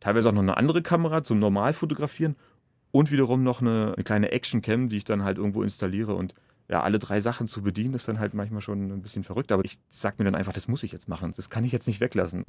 teilweise 0.00 0.28
auch 0.28 0.32
noch 0.32 0.42
eine 0.42 0.56
andere 0.56 0.82
Kamera 0.82 1.22
zum 1.22 1.38
Normalfotografieren 1.38 2.34
und 2.90 3.12
wiederum 3.12 3.44
noch 3.44 3.60
eine, 3.60 3.92
eine 3.94 4.02
kleine 4.02 4.32
Actioncam, 4.32 4.88
die 4.88 4.96
ich 4.96 5.04
dann 5.04 5.22
halt 5.22 5.38
irgendwo 5.38 5.62
installiere 5.62 6.16
und 6.16 6.34
ja, 6.68 6.82
alle 6.82 6.98
drei 6.98 7.20
Sachen 7.20 7.46
zu 7.46 7.62
bedienen, 7.62 7.94
ist 7.94 8.08
dann 8.08 8.18
halt 8.18 8.34
manchmal 8.34 8.60
schon 8.60 8.90
ein 8.90 9.02
bisschen 9.02 9.22
verrückt. 9.22 9.52
Aber 9.52 9.64
ich 9.64 9.78
sag 9.88 10.18
mir 10.18 10.24
dann 10.24 10.34
einfach, 10.34 10.52
das 10.52 10.66
muss 10.66 10.82
ich 10.82 10.90
jetzt 10.90 11.08
machen. 11.08 11.32
Das 11.36 11.48
kann 11.48 11.62
ich 11.62 11.70
jetzt 11.70 11.86
nicht 11.86 12.00
weglassen. 12.00 12.42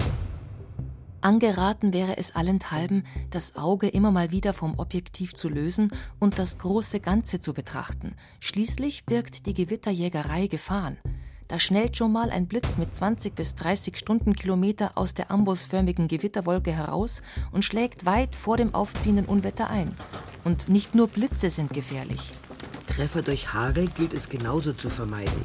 Angeraten 1.22 1.92
wäre 1.92 2.16
es 2.16 2.34
allenthalben, 2.34 3.04
das 3.30 3.56
Auge 3.56 3.88
immer 3.88 4.10
mal 4.10 4.30
wieder 4.30 4.54
vom 4.54 4.78
Objektiv 4.78 5.34
zu 5.34 5.48
lösen 5.48 5.92
und 6.18 6.38
das 6.38 6.58
große 6.58 7.00
Ganze 7.00 7.40
zu 7.40 7.52
betrachten. 7.52 8.14
Schließlich 8.40 9.04
birgt 9.04 9.46
die 9.46 9.54
Gewitterjägerei 9.54 10.46
Gefahren. 10.46 10.96
Da 11.48 11.58
schnellt 11.58 11.96
schon 11.96 12.12
mal 12.12 12.30
ein 12.30 12.46
Blitz 12.46 12.78
mit 12.78 12.94
20 12.94 13.34
bis 13.34 13.54
30 13.56 13.98
Stundenkilometer 13.98 14.96
aus 14.96 15.14
der 15.14 15.30
ambusförmigen 15.30 16.06
Gewitterwolke 16.06 16.70
heraus 16.70 17.22
und 17.50 17.64
schlägt 17.64 18.06
weit 18.06 18.36
vor 18.36 18.56
dem 18.56 18.74
aufziehenden 18.74 19.26
Unwetter 19.26 19.68
ein. 19.68 19.94
Und 20.44 20.68
nicht 20.68 20.94
nur 20.94 21.08
Blitze 21.08 21.50
sind 21.50 21.74
gefährlich. 21.74 22.32
Treffer 22.86 23.22
durch 23.22 23.52
Hagel 23.52 23.88
gilt 23.88 24.14
es 24.14 24.28
genauso 24.28 24.72
zu 24.72 24.88
vermeiden. 24.88 25.42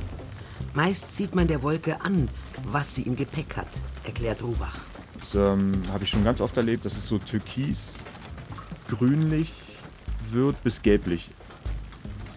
Meist 0.74 1.15
sieht 1.15 1.36
man 1.36 1.48
der 1.48 1.63
Wolke 1.63 2.01
an, 2.01 2.29
was 2.63 2.96
sie 2.96 3.03
im 3.03 3.15
Gepäck 3.15 3.58
hat, 3.58 3.67
erklärt 4.03 4.44
Rubach. 4.44 4.94
Ähm, 5.34 5.84
habe 5.91 6.03
ich 6.03 6.10
schon 6.10 6.24
ganz 6.24 6.41
oft 6.41 6.55
erlebt, 6.58 6.86
dass 6.86 6.96
es 6.96 7.08
so 7.08 7.17
türkis, 7.17 7.96
grünlich 8.88 9.51
wird 10.29 10.62
bis 10.63 10.82
gelblich. 10.82 11.29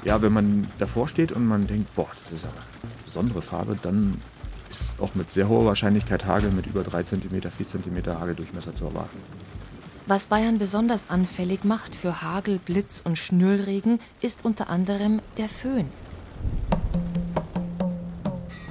ja, 0.05 0.23
wenn 0.23 0.33
man 0.33 0.67
davor 0.79 1.09
steht 1.09 1.33
und 1.33 1.47
man 1.47 1.67
denkt, 1.67 1.95
boah, 1.95 2.09
das 2.25 2.39
ist 2.39 2.45
aber 2.45 2.55
eine 2.55 3.05
besondere 3.05 3.43
Farbe, 3.43 3.79
dann 3.83 4.21
ist 4.71 5.01
auch 5.01 5.15
mit 5.15 5.33
sehr 5.33 5.49
hoher 5.49 5.67
Wahrscheinlichkeit 5.67 6.25
Hagel 6.25 6.51
mit 6.51 6.67
über 6.67 6.83
3 6.83 7.03
cm, 7.03 7.51
4 7.51 7.69
cm 7.69 8.07
Hageldurchmesser 8.07 8.75
zu 8.75 8.85
erwarten. 8.85 9.19
Was 10.07 10.27
Bayern 10.27 10.59
besonders 10.59 11.11
anfällig 11.11 11.65
macht 11.65 11.95
für 11.95 12.23
Hagel, 12.23 12.59
Blitz 12.59 13.03
und 13.05 13.19
Schnüllregen, 13.19 14.01
ist 14.23 14.45
unter 14.45 14.71
anderem 14.71 15.21
der 15.37 15.49
Föhn. 15.49 15.89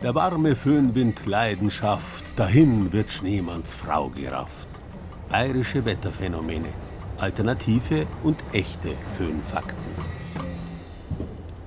Der 0.03 0.13
warme 0.13 0.55
Föhnwind 0.55 1.25
Leidenschaft, 1.25 2.23
dahin 2.35 2.93
wird 2.93 3.11
Schneemanns 3.11 3.73
Frau 3.73 4.09
gerafft. 4.09 4.67
Bayerische 5.27 5.85
Wetterphänomene, 5.85 6.67
alternative 7.17 8.05
und 8.23 8.37
echte 8.53 8.89
Föhnfakten. 9.17 9.75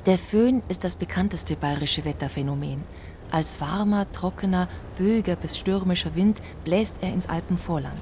Der 0.06 0.16
Föhn 0.16 0.62
ist 0.68 0.84
das 0.84 0.94
bekannteste 0.94 1.56
bayerische 1.56 2.04
Wetterphänomen. 2.04 2.84
Als 3.32 3.60
warmer, 3.60 4.10
trockener, 4.12 4.68
böiger 4.96 5.34
bis 5.34 5.58
stürmischer 5.58 6.14
Wind 6.14 6.40
bläst 6.64 6.98
er 7.00 7.12
ins 7.12 7.28
Alpenvorland. 7.28 8.00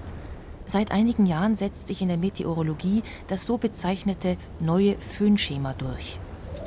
Seit 0.67 0.93
einigen 0.93 1.25
Jahren 1.25 1.57
setzt 1.57 1.89
sich 1.89 2.03
in 2.03 2.09
der 2.09 2.19
Meteorologie 2.19 3.03
das 3.29 3.47
so 3.47 3.57
bezeichnete 3.57 4.37
neue 4.61 4.97
Föhnschema 4.99 5.73
durch. 5.73 6.19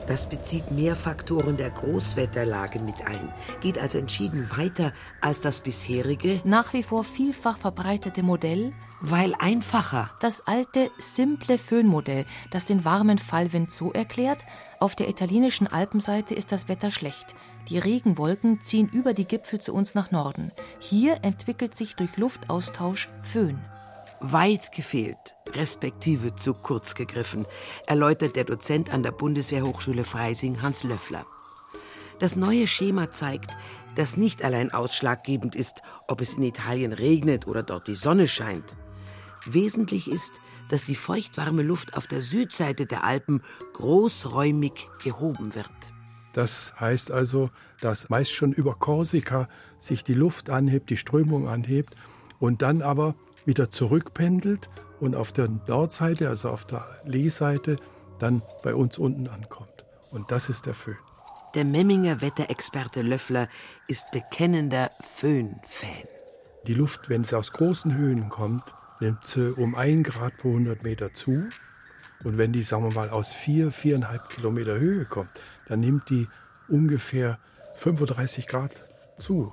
Das 0.08 0.27
bezieht 0.27 0.72
mehr 0.72 0.96
Faktoren 0.96 1.58
der 1.58 1.70
Großwetterlage 1.70 2.79
mit 2.79 3.05
ein, 3.05 3.31
geht 3.62 3.77
also 3.77 3.98
entschieden 3.98 4.50
weiter 4.55 4.93
als 5.22 5.41
das 5.41 5.62
bisherige, 5.62 6.41
Nach 6.43 6.74
wie 6.74 6.84
vor 6.84 7.03
vielfach 7.03 7.58
verbreitete 7.58 8.24
Modell, 8.24 8.74
weil 9.00 9.34
einfacher. 9.39 10.12
das 10.20 10.46
alte, 10.48 10.91
simple 10.98 11.58
Föhnmodell, 11.58 12.25
das 12.51 12.65
den 12.65 12.86
warmen 12.86 13.17
Fallwind 13.17 13.72
so 13.72 13.91
erklärt, 13.91 14.46
auf 14.79 14.96
der 14.96 15.10
italienischen 15.10 15.67
Alpenseite 15.67 16.36
ist 16.36 16.51
das 16.51 16.67
Wetter 16.67 16.91
schlecht. 16.91 17.36
Die 17.70 17.77
Regenwolken 17.77 18.62
ziehen 18.62 18.89
über 18.89 19.13
die 19.13 19.25
Gipfel 19.25 19.60
zu 19.60 19.74
uns 19.74 19.96
nach 19.96 20.12
Norden. 20.12 20.51
Hier 20.79 21.20
entwickelt 21.24 21.75
sich 21.75 21.96
durch 21.96 22.17
Luftaustausch 22.17 23.10
Föhn. 23.22 23.60
Weit 24.24 24.72
gefehlt, 24.72 25.36
respektive 25.54 26.36
zu 26.36 26.54
kurz 26.54 26.94
gegriffen, 26.94 27.48
erläutert 27.88 28.36
der 28.36 28.44
Dozent 28.44 28.94
an 28.94 29.01
der 29.01 29.12
Bundeswehrhochschule 29.12 30.04
Freising 30.04 30.62
Hans 30.62 30.84
Löffler. 30.84 31.25
Das 32.20 32.36
neue 32.36 32.68
Schema 32.68 33.12
zeigt, 33.12 33.50
dass 33.96 34.18
nicht 34.18 34.44
allein 34.44 34.72
ausschlaggebend 34.72 35.56
ist, 35.56 35.82
ob 36.08 36.22
es 36.22 36.36
in 36.36 36.44
Italien 36.44 36.94
regnet 36.94 37.48
oder 37.48 37.63
dort 37.63 37.88
die 37.88 37.96
Sonne 37.96 38.28
scheint. 38.28 38.78
Wesentlich 39.48 40.08
ist, 40.08 40.34
dass 40.70 40.86
die 40.86 40.96
feuchtwarme 40.96 41.63
Luft 41.63 41.98
auf 41.98 42.06
der 42.06 42.22
Südseite 42.22 42.86
der 42.86 43.04
Alpen 43.04 43.42
großräumig 43.74 44.88
gehoben 45.04 45.56
wird. 45.56 45.68
Das 46.34 46.75
heißt 46.80 47.10
also, 47.10 47.50
dass 47.82 48.10
meist 48.10 48.32
schon 48.32 48.54
über 48.54 48.75
Korsika 48.75 49.50
sich 49.80 50.04
die 50.04 50.13
Luft 50.13 50.51
anhebt, 50.51 50.92
die 50.92 50.98
Strömung 50.98 51.48
anhebt 51.48 51.96
und 52.38 52.62
dann 52.62 52.84
aber 52.84 53.16
wieder 53.46 53.70
zurückpendelt 53.70 54.70
und 55.00 55.16
auf 55.16 55.32
der 55.32 55.50
Nordseite, 55.68 56.30
also 56.30 56.50
auf 56.50 56.66
der 56.66 56.88
Leeseite, 57.06 57.78
dann 58.20 58.42
bei 58.64 58.76
uns 58.76 58.98
unten 58.98 59.28
ankommt. 59.28 59.86
Und 60.12 60.32
das 60.32 60.50
ist 60.50 60.66
der 60.66 60.74
Föhn. 60.74 60.98
Der 61.56 61.66
Memminger 61.66 62.22
Wetterexperte 62.22 63.02
Löffler 63.02 63.50
ist 63.88 64.10
bekennender 64.12 64.90
Föhn-Fan. 65.16 66.08
Die 66.68 66.74
Luft, 66.74 67.10
wenn 67.10 67.24
sie 67.24 67.38
aus 67.38 67.52
großen 67.52 67.96
Höhen 67.96 68.30
kommt, 68.30 68.64
nimmt 69.00 69.26
sie 69.26 69.52
um 69.54 69.76
ein 69.76 70.04
Grad 70.04 70.38
pro 70.38 70.50
100 70.50 70.84
Meter 70.84 71.14
zu. 71.14 71.50
Und 72.24 72.38
wenn 72.38 72.54
die, 72.54 72.62
sagen 72.62 72.84
wir 72.84 72.94
mal, 72.94 73.10
aus 73.10 73.34
vier, 73.34 73.72
viereinhalb 73.72 74.30
Kilometer 74.30 74.80
Höhe 74.80 75.06
kommt, 75.06 75.32
dann 75.68 75.80
nimmt 75.80 76.10
die 76.10 76.27
ungefähr 76.70 77.40
35 77.75 78.48
Grad 78.48 78.72
zu. 79.18 79.51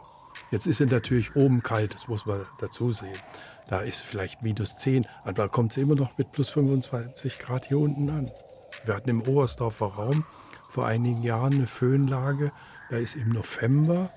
Jetzt 0.51 0.66
ist 0.66 0.79
sie 0.79 0.87
natürlich 0.87 1.35
oben 1.35 1.62
kalt, 1.62 1.94
das 1.94 2.09
muss 2.09 2.27
man 2.27 2.42
dazu 2.59 2.92
sehen. 2.92 3.16
Da 3.68 3.81
ist 3.81 4.00
vielleicht 4.00 4.42
minus 4.42 4.78
10, 4.78 5.07
aber 5.24 5.33
da 5.33 5.48
kommt 5.48 5.74
sie 5.74 5.83
immer 5.83 5.94
noch 5.94 6.16
mit 6.16 6.33
plus 6.33 6.48
25 6.50 7.38
Grad 7.38 7.66
hier 7.66 7.78
unten 7.78 8.09
an. 8.09 8.31
Wir 8.85 8.94
hatten 8.94 9.11
im 9.11 9.22
Oberstdorfer 9.22 9.87
Raum 9.87 10.24
vor 10.70 10.87
einigen 10.87 11.22
Jahren 11.22 11.54
eine 11.54 11.66
Föhnlage. 11.66 12.50
Da 12.90 12.96
ist 12.96 13.14
im 13.14 13.28
November 13.28 14.11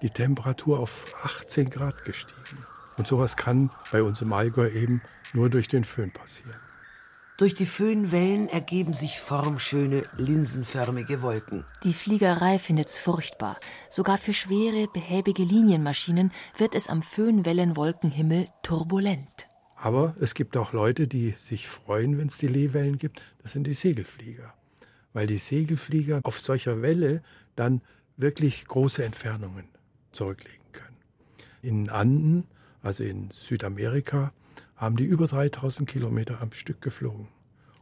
die 0.00 0.10
Temperatur 0.10 0.78
auf 0.78 1.14
18 1.22 1.68
Grad 1.68 2.04
gestiegen. 2.04 2.64
Und 2.96 3.06
sowas 3.06 3.36
kann 3.36 3.70
bei 3.92 4.02
uns 4.02 4.22
im 4.22 4.32
Allgäu 4.32 4.68
eben 4.68 5.02
nur 5.34 5.50
durch 5.50 5.68
den 5.68 5.84
Föhn 5.84 6.10
passieren. 6.10 6.58
Durch 7.36 7.54
die 7.54 7.66
Föhnwellen 7.66 8.48
ergeben 8.48 8.94
sich 8.94 9.18
formschöne, 9.18 10.04
linsenförmige 10.16 11.20
Wolken. 11.20 11.64
Die 11.82 11.92
Fliegerei 11.92 12.60
findet's 12.60 12.96
furchtbar. 12.96 13.58
Sogar 13.90 14.18
für 14.18 14.32
schwere, 14.32 14.86
behäbige 14.86 15.42
Linienmaschinen 15.42 16.30
wird 16.56 16.76
es 16.76 16.86
am 16.86 17.02
Föhnwellenwolkenhimmel 17.02 18.46
turbulent. 18.62 19.48
Aber 19.74 20.14
es 20.20 20.34
gibt 20.34 20.56
auch 20.56 20.72
Leute, 20.72 21.08
die 21.08 21.34
sich 21.36 21.66
freuen, 21.66 22.18
wenn 22.18 22.28
es 22.28 22.38
die 22.38 22.46
Lehwellen 22.46 22.98
gibt. 22.98 23.20
Das 23.42 23.50
sind 23.50 23.66
die 23.66 23.74
Segelflieger. 23.74 24.54
Weil 25.12 25.26
die 25.26 25.38
Segelflieger 25.38 26.20
auf 26.22 26.38
solcher 26.38 26.82
Welle 26.82 27.20
dann 27.56 27.82
wirklich 28.16 28.64
große 28.64 29.04
Entfernungen 29.04 29.68
zurücklegen 30.12 30.70
können. 30.70 30.96
In 31.62 31.90
Anden, 31.90 32.46
also 32.80 33.02
in 33.02 33.32
Südamerika, 33.32 34.32
haben 34.76 34.96
die 34.96 35.04
über 35.04 35.26
3000 35.26 35.88
Kilometer 35.88 36.40
am 36.40 36.52
Stück 36.52 36.80
geflogen. 36.80 37.28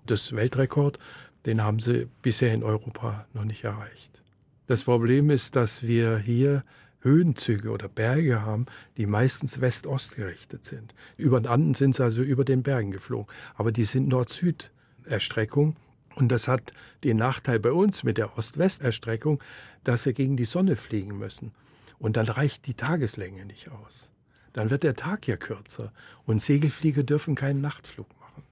Das 0.06 0.34
Weltrekord, 0.34 0.98
den 1.46 1.62
haben 1.62 1.80
sie 1.80 2.08
bisher 2.22 2.52
in 2.52 2.62
Europa 2.62 3.26
noch 3.32 3.44
nicht 3.44 3.64
erreicht. 3.64 4.22
Das 4.66 4.84
Problem 4.84 5.30
ist, 5.30 5.56
dass 5.56 5.82
wir 5.82 6.18
hier 6.18 6.64
Höhenzüge 7.00 7.70
oder 7.70 7.88
Berge 7.88 8.42
haben, 8.42 8.66
die 8.96 9.06
meistens 9.06 9.60
West-Ost 9.60 10.16
gerichtet 10.16 10.64
sind. 10.64 10.94
Über 11.16 11.40
den 11.40 11.48
Anden 11.48 11.74
sind 11.74 11.96
sie 11.96 12.04
also 12.04 12.22
über 12.22 12.44
den 12.44 12.62
Bergen 12.62 12.92
geflogen, 12.92 13.32
aber 13.54 13.72
die 13.72 13.84
sind 13.84 14.08
Nord-Süd-Erstreckung. 14.08 15.76
Und 16.14 16.30
das 16.30 16.46
hat 16.46 16.72
den 17.02 17.16
Nachteil 17.16 17.58
bei 17.58 17.72
uns 17.72 18.04
mit 18.04 18.18
der 18.18 18.38
Ost-West-Erstreckung, 18.38 19.42
dass 19.82 20.04
sie 20.04 20.14
gegen 20.14 20.36
die 20.36 20.44
Sonne 20.44 20.76
fliegen 20.76 21.18
müssen. 21.18 21.52
Und 21.98 22.16
dann 22.16 22.28
reicht 22.28 22.66
die 22.66 22.74
Tageslänge 22.74 23.46
nicht 23.46 23.70
aus. 23.70 24.11
Dann 24.52 24.70
wird 24.70 24.82
der 24.82 24.96
Tag 24.96 25.26
ja 25.26 25.36
kürzer 25.36 25.92
und 26.24 26.40
Segelflieger 26.40 27.02
dürfen 27.02 27.34
keinen 27.34 27.60
Nachtflug 27.60 28.08
machen. 28.20 28.42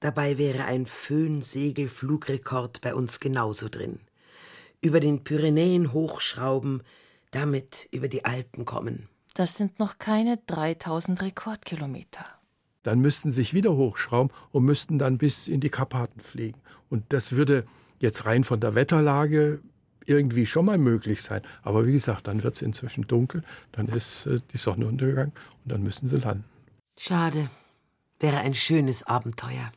Dabei 0.00 0.36
wäre 0.36 0.64
ein 0.64 0.86
Föhn-Segelflugrekord 0.86 2.80
bei 2.82 2.94
uns 2.94 3.20
genauso 3.20 3.68
drin. 3.68 4.00
Über 4.82 5.00
den 5.00 5.24
Pyrenäen 5.24 5.92
hochschrauben, 5.92 6.82
damit 7.30 7.88
über 7.90 8.08
die 8.08 8.24
Alpen 8.24 8.66
kommen. 8.66 9.08
Das 9.32 9.56
sind 9.56 9.78
noch 9.78 9.98
keine 9.98 10.38
3000 10.46 11.22
Rekordkilometer. 11.22 12.26
Dann 12.82 13.00
müssten 13.00 13.30
sie 13.30 13.36
sich 13.36 13.54
wieder 13.54 13.74
hochschrauben 13.74 14.30
und 14.52 14.64
müssten 14.64 14.98
dann 14.98 15.16
bis 15.16 15.48
in 15.48 15.60
die 15.60 15.70
Karpaten 15.70 16.20
fliegen. 16.20 16.60
Und 16.90 17.04
das 17.08 17.32
würde 17.32 17.64
jetzt 17.98 18.26
rein 18.26 18.44
von 18.44 18.60
der 18.60 18.74
Wetterlage 18.74 19.60
irgendwie 20.06 20.46
schon 20.46 20.66
mal 20.66 20.78
möglich 20.78 21.22
sein. 21.22 21.42
Aber 21.62 21.86
wie 21.86 21.92
gesagt, 21.92 22.26
dann 22.26 22.42
wird 22.42 22.54
es 22.54 22.62
inzwischen 22.62 23.06
dunkel, 23.06 23.42
dann 23.72 23.88
ist 23.88 24.26
äh, 24.26 24.40
die 24.52 24.58
Sonne 24.58 24.86
untergegangen 24.86 25.32
und 25.64 25.72
dann 25.72 25.82
müssen 25.82 26.08
sie 26.08 26.18
landen. 26.18 26.44
Schade. 26.98 27.50
Wäre 28.20 28.38
ein 28.38 28.54
schönes 28.54 29.02
Abenteuer. 29.02 29.72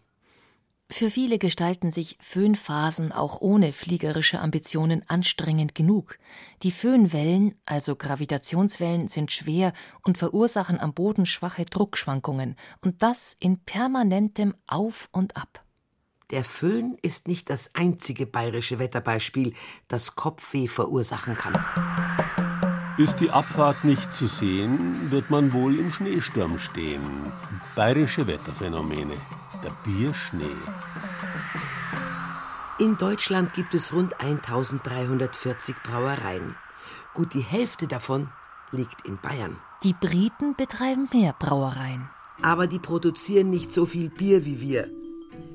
Für 0.89 1.11
viele 1.11 1.37
gestalten 1.37 1.91
sich 1.91 2.17
Föhnphasen 2.21 3.11
auch 3.11 3.41
ohne 3.41 3.73
fliegerische 3.73 4.39
Ambitionen 4.39 5.03
anstrengend 5.09 5.75
genug. 5.75 6.17
Die 6.63 6.71
Föhnwellen, 6.71 7.55
also 7.65 7.97
Gravitationswellen, 7.97 9.09
sind 9.09 9.33
schwer 9.33 9.73
und 10.03 10.17
verursachen 10.17 10.79
am 10.79 10.93
Boden 10.93 11.25
schwache 11.25 11.65
Druckschwankungen. 11.65 12.55
Und 12.79 13.03
das 13.03 13.35
in 13.37 13.59
permanentem 13.59 14.53
Auf 14.65 15.09
und 15.11 15.35
Ab. 15.35 15.66
Der 16.29 16.43
Föhn 16.43 16.97
ist 17.01 17.29
nicht 17.29 17.49
das 17.49 17.71
einzige 17.73 18.25
bayerische 18.25 18.79
Wetterbeispiel, 18.79 19.53
das 19.87 20.17
Kopfweh 20.17 20.67
verursachen 20.67 21.37
kann. 21.37 21.53
Ist 22.97 23.21
die 23.21 23.31
Abfahrt 23.31 23.85
nicht 23.85 24.13
zu 24.13 24.27
sehen, 24.27 25.09
wird 25.09 25.29
man 25.29 25.53
wohl 25.53 25.79
im 25.79 25.89
Schneesturm 25.89 26.59
stehen. 26.59 27.01
Bayerische 27.77 28.27
Wetterphänomene. 28.27 29.13
Der 29.63 29.71
Bierschnee. 29.85 30.43
In 32.77 32.97
Deutschland 32.97 33.53
gibt 33.53 33.73
es 33.73 33.93
rund 33.93 34.19
1340 34.19 35.77
Brauereien. 35.81 36.57
Gut 37.13 37.33
die 37.33 37.39
Hälfte 37.39 37.87
davon 37.87 38.29
liegt 38.71 39.07
in 39.07 39.17
Bayern. 39.17 39.55
Die 39.81 39.93
Briten 39.93 40.55
betreiben 40.57 41.07
mehr 41.13 41.33
Brauereien. 41.39 42.09
Aber 42.41 42.67
die 42.67 42.79
produzieren 42.79 43.49
nicht 43.49 43.71
so 43.71 43.85
viel 43.85 44.09
Bier 44.09 44.43
wie 44.43 44.59
wir. 44.59 44.96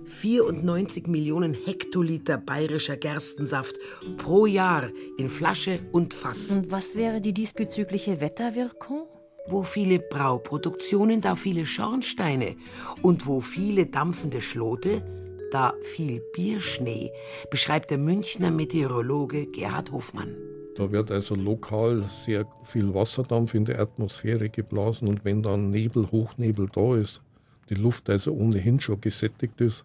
94 0.04 1.06
Millionen 1.06 1.54
Hektoliter 1.54 2.38
bayerischer 2.38 2.96
Gerstensaft 2.96 3.76
pro 4.18 4.46
Jahr 4.46 4.90
in 5.18 5.28
Flasche 5.28 5.78
und 5.92 6.14
Fass. 6.14 6.50
Und 6.50 6.70
was 6.70 6.96
wäre 6.96 7.20
die 7.20 7.32
diesbezügliche 7.32 8.20
Wetterwirkung? 8.20 9.06
Wo 9.48 9.62
viele 9.64 9.98
Brauproduktionen, 9.98 11.20
da 11.20 11.34
viele 11.34 11.66
Schornsteine. 11.66 12.56
Und 13.02 13.26
wo 13.26 13.40
viele 13.40 13.86
dampfende 13.86 14.40
Schlote, 14.40 15.02
da 15.50 15.74
viel 15.82 16.22
Bierschnee, 16.32 17.10
beschreibt 17.50 17.90
der 17.90 17.98
Münchner 17.98 18.50
Meteorologe 18.50 19.46
Gerhard 19.46 19.92
Hofmann. 19.92 20.36
Da 20.76 20.90
wird 20.90 21.10
also 21.10 21.34
lokal 21.34 22.08
sehr 22.24 22.46
viel 22.64 22.94
Wasserdampf 22.94 23.54
in 23.54 23.66
die 23.66 23.74
Atmosphäre 23.74 24.48
geblasen 24.48 25.08
und 25.08 25.24
wenn 25.24 25.42
dann 25.42 25.70
Nebel, 25.70 26.06
Hochnebel 26.10 26.68
da 26.72 26.96
ist, 26.96 27.20
die 27.68 27.74
Luft 27.74 28.08
also 28.08 28.32
ohnehin 28.32 28.80
schon 28.80 29.00
gesättigt 29.00 29.60
ist, 29.60 29.84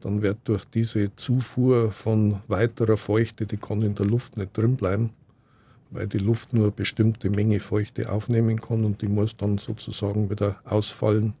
dann 0.00 0.22
wird 0.22 0.38
durch 0.44 0.64
diese 0.64 1.14
Zufuhr 1.16 1.90
von 1.92 2.40
weiterer 2.48 2.96
Feuchte, 2.96 3.46
die 3.46 3.56
kann 3.56 3.82
in 3.82 3.94
der 3.94 4.06
Luft 4.06 4.36
nicht 4.36 4.56
drin 4.56 4.76
bleiben, 4.76 5.10
weil 5.90 6.06
die 6.06 6.18
Luft 6.18 6.52
nur 6.52 6.64
eine 6.64 6.72
bestimmte 6.72 7.28
Menge 7.30 7.60
Feuchte 7.60 8.10
aufnehmen 8.10 8.60
kann 8.60 8.84
und 8.84 9.02
die 9.02 9.08
muss 9.08 9.36
dann 9.36 9.58
sozusagen 9.58 10.30
wieder 10.30 10.56
ausfallen. 10.64 11.34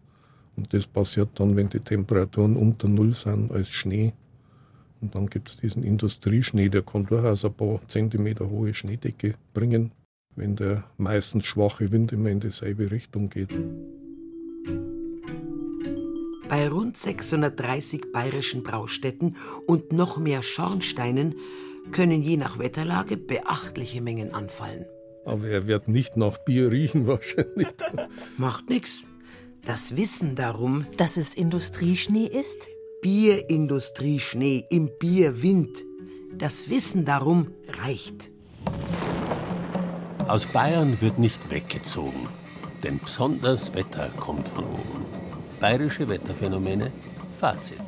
Und 0.56 0.74
das 0.74 0.86
passiert 0.86 1.30
dann, 1.34 1.56
wenn 1.56 1.68
die 1.68 1.80
Temperaturen 1.80 2.56
unter 2.56 2.88
Null 2.88 3.14
sind, 3.14 3.50
als 3.50 3.70
Schnee. 3.70 4.12
Und 5.00 5.14
dann 5.14 5.28
gibt 5.28 5.48
es 5.48 5.56
diesen 5.56 5.82
Industrieschnee, 5.82 6.68
der 6.68 6.82
kann 6.82 7.06
durchaus 7.06 7.44
ein 7.44 7.54
paar 7.54 7.80
Zentimeter 7.88 8.50
hohe 8.50 8.74
Schneedecke 8.74 9.34
bringen, 9.54 9.92
wenn 10.36 10.56
der 10.56 10.84
meistens 10.98 11.46
schwache 11.46 11.90
Wind 11.90 12.12
immer 12.12 12.28
in 12.28 12.40
dieselbe 12.40 12.90
Richtung 12.90 13.30
geht. 13.30 13.54
Bei 16.50 16.68
rund 16.68 16.96
630 16.96 18.10
bayerischen 18.12 18.64
Braustätten 18.64 19.36
und 19.68 19.92
noch 19.92 20.18
mehr 20.18 20.42
Schornsteinen 20.42 21.36
können 21.92 22.22
je 22.22 22.36
nach 22.36 22.58
Wetterlage 22.58 23.16
beachtliche 23.16 24.00
Mengen 24.00 24.34
anfallen. 24.34 24.84
Aber 25.24 25.46
er 25.46 25.68
wird 25.68 25.86
nicht 25.86 26.16
nach 26.16 26.38
Bier 26.38 26.72
riechen 26.72 27.06
wahrscheinlich. 27.06 27.68
Macht 28.36 28.68
nix. 28.68 29.04
Das 29.64 29.96
Wissen 29.96 30.34
darum, 30.34 30.86
dass 30.96 31.18
es 31.18 31.34
Industrieschnee 31.34 32.26
ist? 32.26 32.66
Bierindustrieschnee 33.00 34.64
im 34.70 34.90
Bierwind. 34.98 35.84
Das 36.36 36.68
Wissen 36.68 37.04
darum 37.04 37.52
reicht. 37.80 38.32
Aus 40.26 40.46
Bayern 40.46 41.00
wird 41.00 41.20
nicht 41.20 41.48
weggezogen, 41.48 42.28
denn 42.82 42.98
besonders 42.98 43.72
Wetter 43.76 44.08
kommt 44.18 44.48
von 44.48 44.64
oben. 44.64 45.09
Bayerische 45.60 46.08
Wetterphänomene, 46.08 46.90
Fazit. 47.38 47.78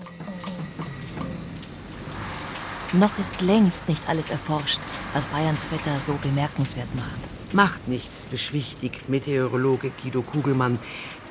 Noch 2.92 3.18
ist 3.18 3.40
längst 3.40 3.88
nicht 3.88 4.06
alles 4.06 4.28
erforscht, 4.28 4.80
was 5.14 5.26
Bayerns 5.28 5.70
Wetter 5.70 5.98
so 5.98 6.12
bemerkenswert 6.20 6.94
macht. 6.94 7.54
Macht 7.54 7.88
nichts, 7.88 8.26
beschwichtigt 8.26 9.08
Meteorologe 9.08 9.90
Guido 10.02 10.20
Kugelmann, 10.20 10.78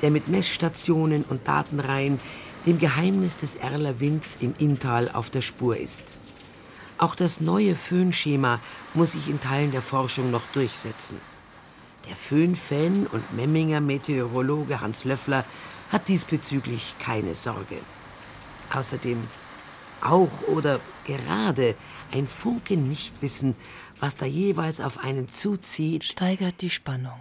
der 0.02 0.10
mit 0.10 0.26
Messstationen 0.26 1.22
und 1.22 1.46
Datenreihen 1.46 2.18
dem 2.66 2.78
Geheimnis 2.78 3.36
des 3.36 3.54
Erler 3.54 4.00
Winds 4.00 4.36
im 4.40 4.56
Inntal 4.58 5.10
auf 5.12 5.30
der 5.30 5.42
Spur 5.42 5.76
ist. 5.76 6.14
Auch 6.98 7.14
das 7.14 7.40
neue 7.40 7.76
Föhnschema 7.76 8.58
muss 8.94 9.12
sich 9.12 9.28
in 9.28 9.38
Teilen 9.38 9.70
der 9.70 9.82
Forschung 9.82 10.32
noch 10.32 10.46
durchsetzen. 10.46 11.18
Der 12.08 12.16
Föhn-Fan 12.16 13.06
und 13.06 13.36
Memminger 13.36 13.80
Meteorologe 13.80 14.80
Hans 14.80 15.04
Löffler 15.04 15.44
hat 15.92 16.08
diesbezüglich 16.08 16.96
keine 16.98 17.34
Sorge. 17.34 17.76
Außerdem 18.72 19.28
auch 20.00 20.42
oder 20.48 20.80
gerade 21.04 21.74
ein 22.12 22.26
Funke 22.26 22.76
Nichtwissen, 22.76 23.54
was 24.00 24.16
da 24.16 24.26
jeweils 24.26 24.80
auf 24.80 24.98
einen 24.98 25.28
zuzieht, 25.28 26.04
steigert 26.04 26.62
die 26.62 26.70
Spannung. 26.70 27.18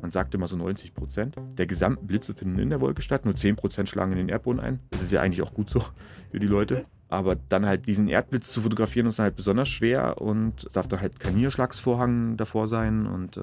Man 0.00 0.10
sagt 0.10 0.34
immer 0.34 0.46
so 0.46 0.56
90 0.56 0.94
Prozent 0.94 1.36
der 1.58 1.66
gesamten 1.66 2.06
Blitze 2.06 2.32
finden 2.32 2.58
in 2.58 2.70
der 2.70 2.80
Wolke 2.80 3.02
statt, 3.02 3.26
nur 3.26 3.36
10 3.36 3.56
Prozent 3.56 3.88
schlagen 3.88 4.12
in 4.12 4.18
den 4.18 4.28
Erdboden 4.30 4.58
ein. 4.58 4.80
Das 4.90 5.02
ist 5.02 5.12
ja 5.12 5.20
eigentlich 5.20 5.42
auch 5.42 5.52
gut 5.52 5.68
so 5.68 5.84
für 6.30 6.40
die 6.40 6.46
Leute. 6.46 6.86
Aber 7.08 7.34
dann 7.34 7.66
halt 7.66 7.86
diesen 7.86 8.08
Erdblitz 8.08 8.50
zu 8.50 8.62
fotografieren, 8.62 9.08
ist 9.08 9.18
halt 9.18 9.36
besonders 9.36 9.68
schwer 9.68 10.22
und 10.22 10.64
es 10.64 10.72
darf 10.72 10.86
da 10.88 11.00
halt 11.00 11.20
kein 11.20 11.34
Niederschlagsvorhang 11.34 12.36
davor 12.36 12.66
sein. 12.66 13.06
Und 13.06 13.36
äh, 13.36 13.42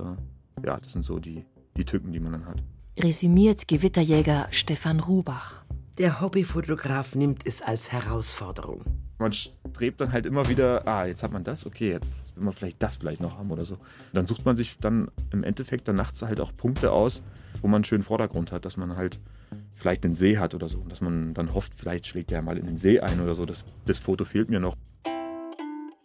ja, 0.66 0.78
das 0.78 0.94
sind 0.94 1.06
so 1.06 1.20
die, 1.20 1.46
die 1.76 1.86
Tücken, 1.86 2.12
die 2.12 2.20
man 2.20 2.32
dann 2.32 2.46
hat. 2.46 2.64
Resümiert 3.00 3.68
Gewitterjäger 3.68 4.48
Stefan 4.50 5.00
Rubach. 5.00 5.64
Der 6.00 6.20
Hobbyfotograf 6.20 7.14
nimmt 7.14 7.46
es 7.46 7.62
als 7.62 7.92
Herausforderung. 7.92 8.82
Man 9.20 9.34
strebt 9.34 10.02
dann 10.02 10.12
halt 10.12 10.26
immer 10.26 10.48
wieder, 10.50 10.88
ah, 10.88 11.06
jetzt 11.06 11.22
hat 11.22 11.32
man 11.32 11.44
das, 11.44 11.68
okay, 11.68 11.92
jetzt 11.92 12.36
will 12.36 12.46
man 12.46 12.56
vielleicht 12.56 12.82
das 12.82 12.96
vielleicht 12.96 13.22
noch 13.22 13.38
haben 13.38 13.52
oder 13.52 13.66
so. 13.66 13.78
Dann 14.14 14.26
sucht 14.26 14.46
man 14.46 14.56
sich 14.56 14.80
dann 14.80 15.12
im 15.32 15.44
Endeffekt 15.44 15.88
dann 15.88 15.96
nachts 15.96 16.24
halt 16.24 16.42
auch 16.42 16.52
Punkte 16.58 16.92
aus, 16.92 17.22
wo 17.62 17.68
man 17.68 17.76
einen 17.76 17.84
schönen 17.84 18.02
Vordergrund 18.02 18.52
hat, 18.52 18.66
dass 18.66 18.78
man 18.78 18.96
halt 18.96 19.20
vielleicht 19.76 20.04
einen 20.04 20.14
See 20.14 20.40
hat 20.40 20.56
oder 20.56 20.68
so. 20.68 20.80
Dass 20.90 21.00
man 21.00 21.36
dann 21.36 21.54
hofft, 21.54 21.74
vielleicht 21.76 22.08
schlägt 22.08 22.32
der 22.32 22.42
mal 22.42 22.58
in 22.58 22.66
den 22.66 22.78
See 22.78 23.00
ein 23.00 23.22
oder 23.22 23.36
so. 23.36 23.46
Das, 23.46 23.64
das 23.86 24.00
Foto 24.00 24.26
fehlt 24.26 24.50
mir 24.50 24.60
noch. 24.60 24.76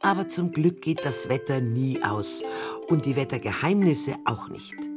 Aber 0.01 0.29
zum 0.29 0.53
Glück 0.53 0.83
geht 0.83 1.07
das 1.07 1.31
Wetter 1.31 1.63
nie 1.63 2.03
aus 2.03 2.43
und 2.89 3.07
die 3.07 3.17
Wettergeheimnisse 3.17 4.17
auch 4.27 4.51
nicht. 4.51 4.92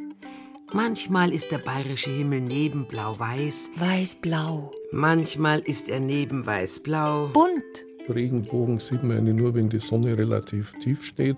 Manchmal 0.73 1.31
ist 1.31 1.51
der 1.51 1.59
bayerische 1.59 2.09
Himmel 2.09 2.41
neben 2.41 2.85
blau-weiß. 2.85 3.71
Weiß-blau. 3.77 4.71
Manchmal 4.91 5.59
ist 5.59 5.89
er 5.89 5.99
neben 5.99 6.45
weiß-blau. 6.45 7.27
Bunt. 7.27 7.85
Regenbogen 8.09 8.79
sieht 8.79 9.03
man 9.03 9.17
eigentlich 9.17 9.35
nur, 9.35 9.53
wenn 9.53 9.69
die 9.69 9.79
Sonne 9.79 10.17
relativ 10.17 10.73
tief 10.79 11.03
steht. 11.05 11.37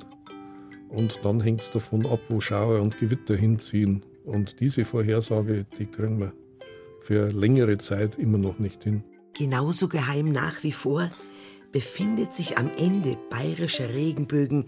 Und 0.89 1.19
dann 1.23 1.41
hängt 1.41 1.61
es 1.61 1.69
davon 1.71 2.05
ab, 2.05 2.19
wo 2.29 2.39
Schauer 2.39 2.81
und 2.81 2.97
Gewitter 2.99 3.35
hinziehen. 3.35 4.03
Und 4.23 4.59
diese 4.61 4.85
Vorhersage, 4.85 5.65
die 5.77 5.85
kriegen 5.85 6.19
wir 6.19 6.33
für 7.01 7.29
längere 7.29 7.77
Zeit 7.77 8.15
immer 8.15 8.37
noch 8.37 8.59
nicht 8.59 8.83
hin. 8.83 9.03
Genauso 9.33 9.87
geheim 9.87 10.31
nach 10.31 10.63
wie 10.63 10.71
vor 10.71 11.09
befindet 11.71 12.33
sich 12.33 12.57
am 12.57 12.71
Ende 12.77 13.17
bayerischer 13.29 13.89
Regenbögen 13.89 14.65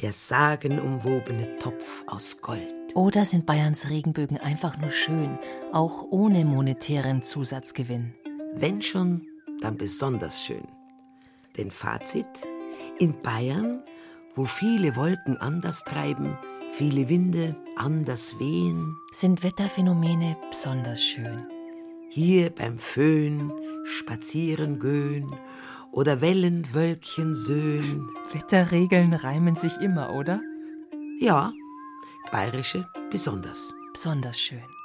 der 0.00 0.12
sagenumwobene 0.12 1.56
Topf 1.58 2.04
aus 2.06 2.40
Gold. 2.40 2.74
Oder 2.94 3.24
sind 3.24 3.46
Bayerns 3.46 3.90
Regenbögen 3.90 4.38
einfach 4.38 4.78
nur 4.78 4.90
schön, 4.90 5.38
auch 5.72 6.06
ohne 6.10 6.44
monetären 6.44 7.22
Zusatzgewinn? 7.22 8.14
Wenn 8.54 8.82
schon, 8.82 9.26
dann 9.60 9.76
besonders 9.76 10.44
schön. 10.44 10.66
Denn 11.56 11.70
Fazit: 11.70 12.26
In 12.98 13.20
Bayern, 13.22 13.82
wo 14.34 14.44
viele 14.44 14.96
Wolken 14.96 15.36
anders 15.36 15.84
treiben, 15.84 16.36
viele 16.72 17.08
Winde 17.08 17.54
anders 17.76 18.38
wehen, 18.38 18.96
sind 19.12 19.42
Wetterphänomene 19.42 20.36
besonders 20.48 21.02
schön. 21.02 21.46
Hier 22.08 22.50
beim 22.50 22.78
Föhn, 22.78 23.52
spazieren 23.84 24.80
gehen 24.80 25.32
oder 25.92 26.20
Wellenwölkchen 26.20 27.34
söhn. 27.34 28.08
Wetterregeln 28.32 29.14
reimen 29.14 29.56
sich 29.56 29.76
immer, 29.78 30.14
oder? 30.14 30.40
Ja, 31.20 31.52
bayerische 32.30 32.88
besonders. 33.10 33.74
Besonders 33.92 34.38
schön. 34.38 34.79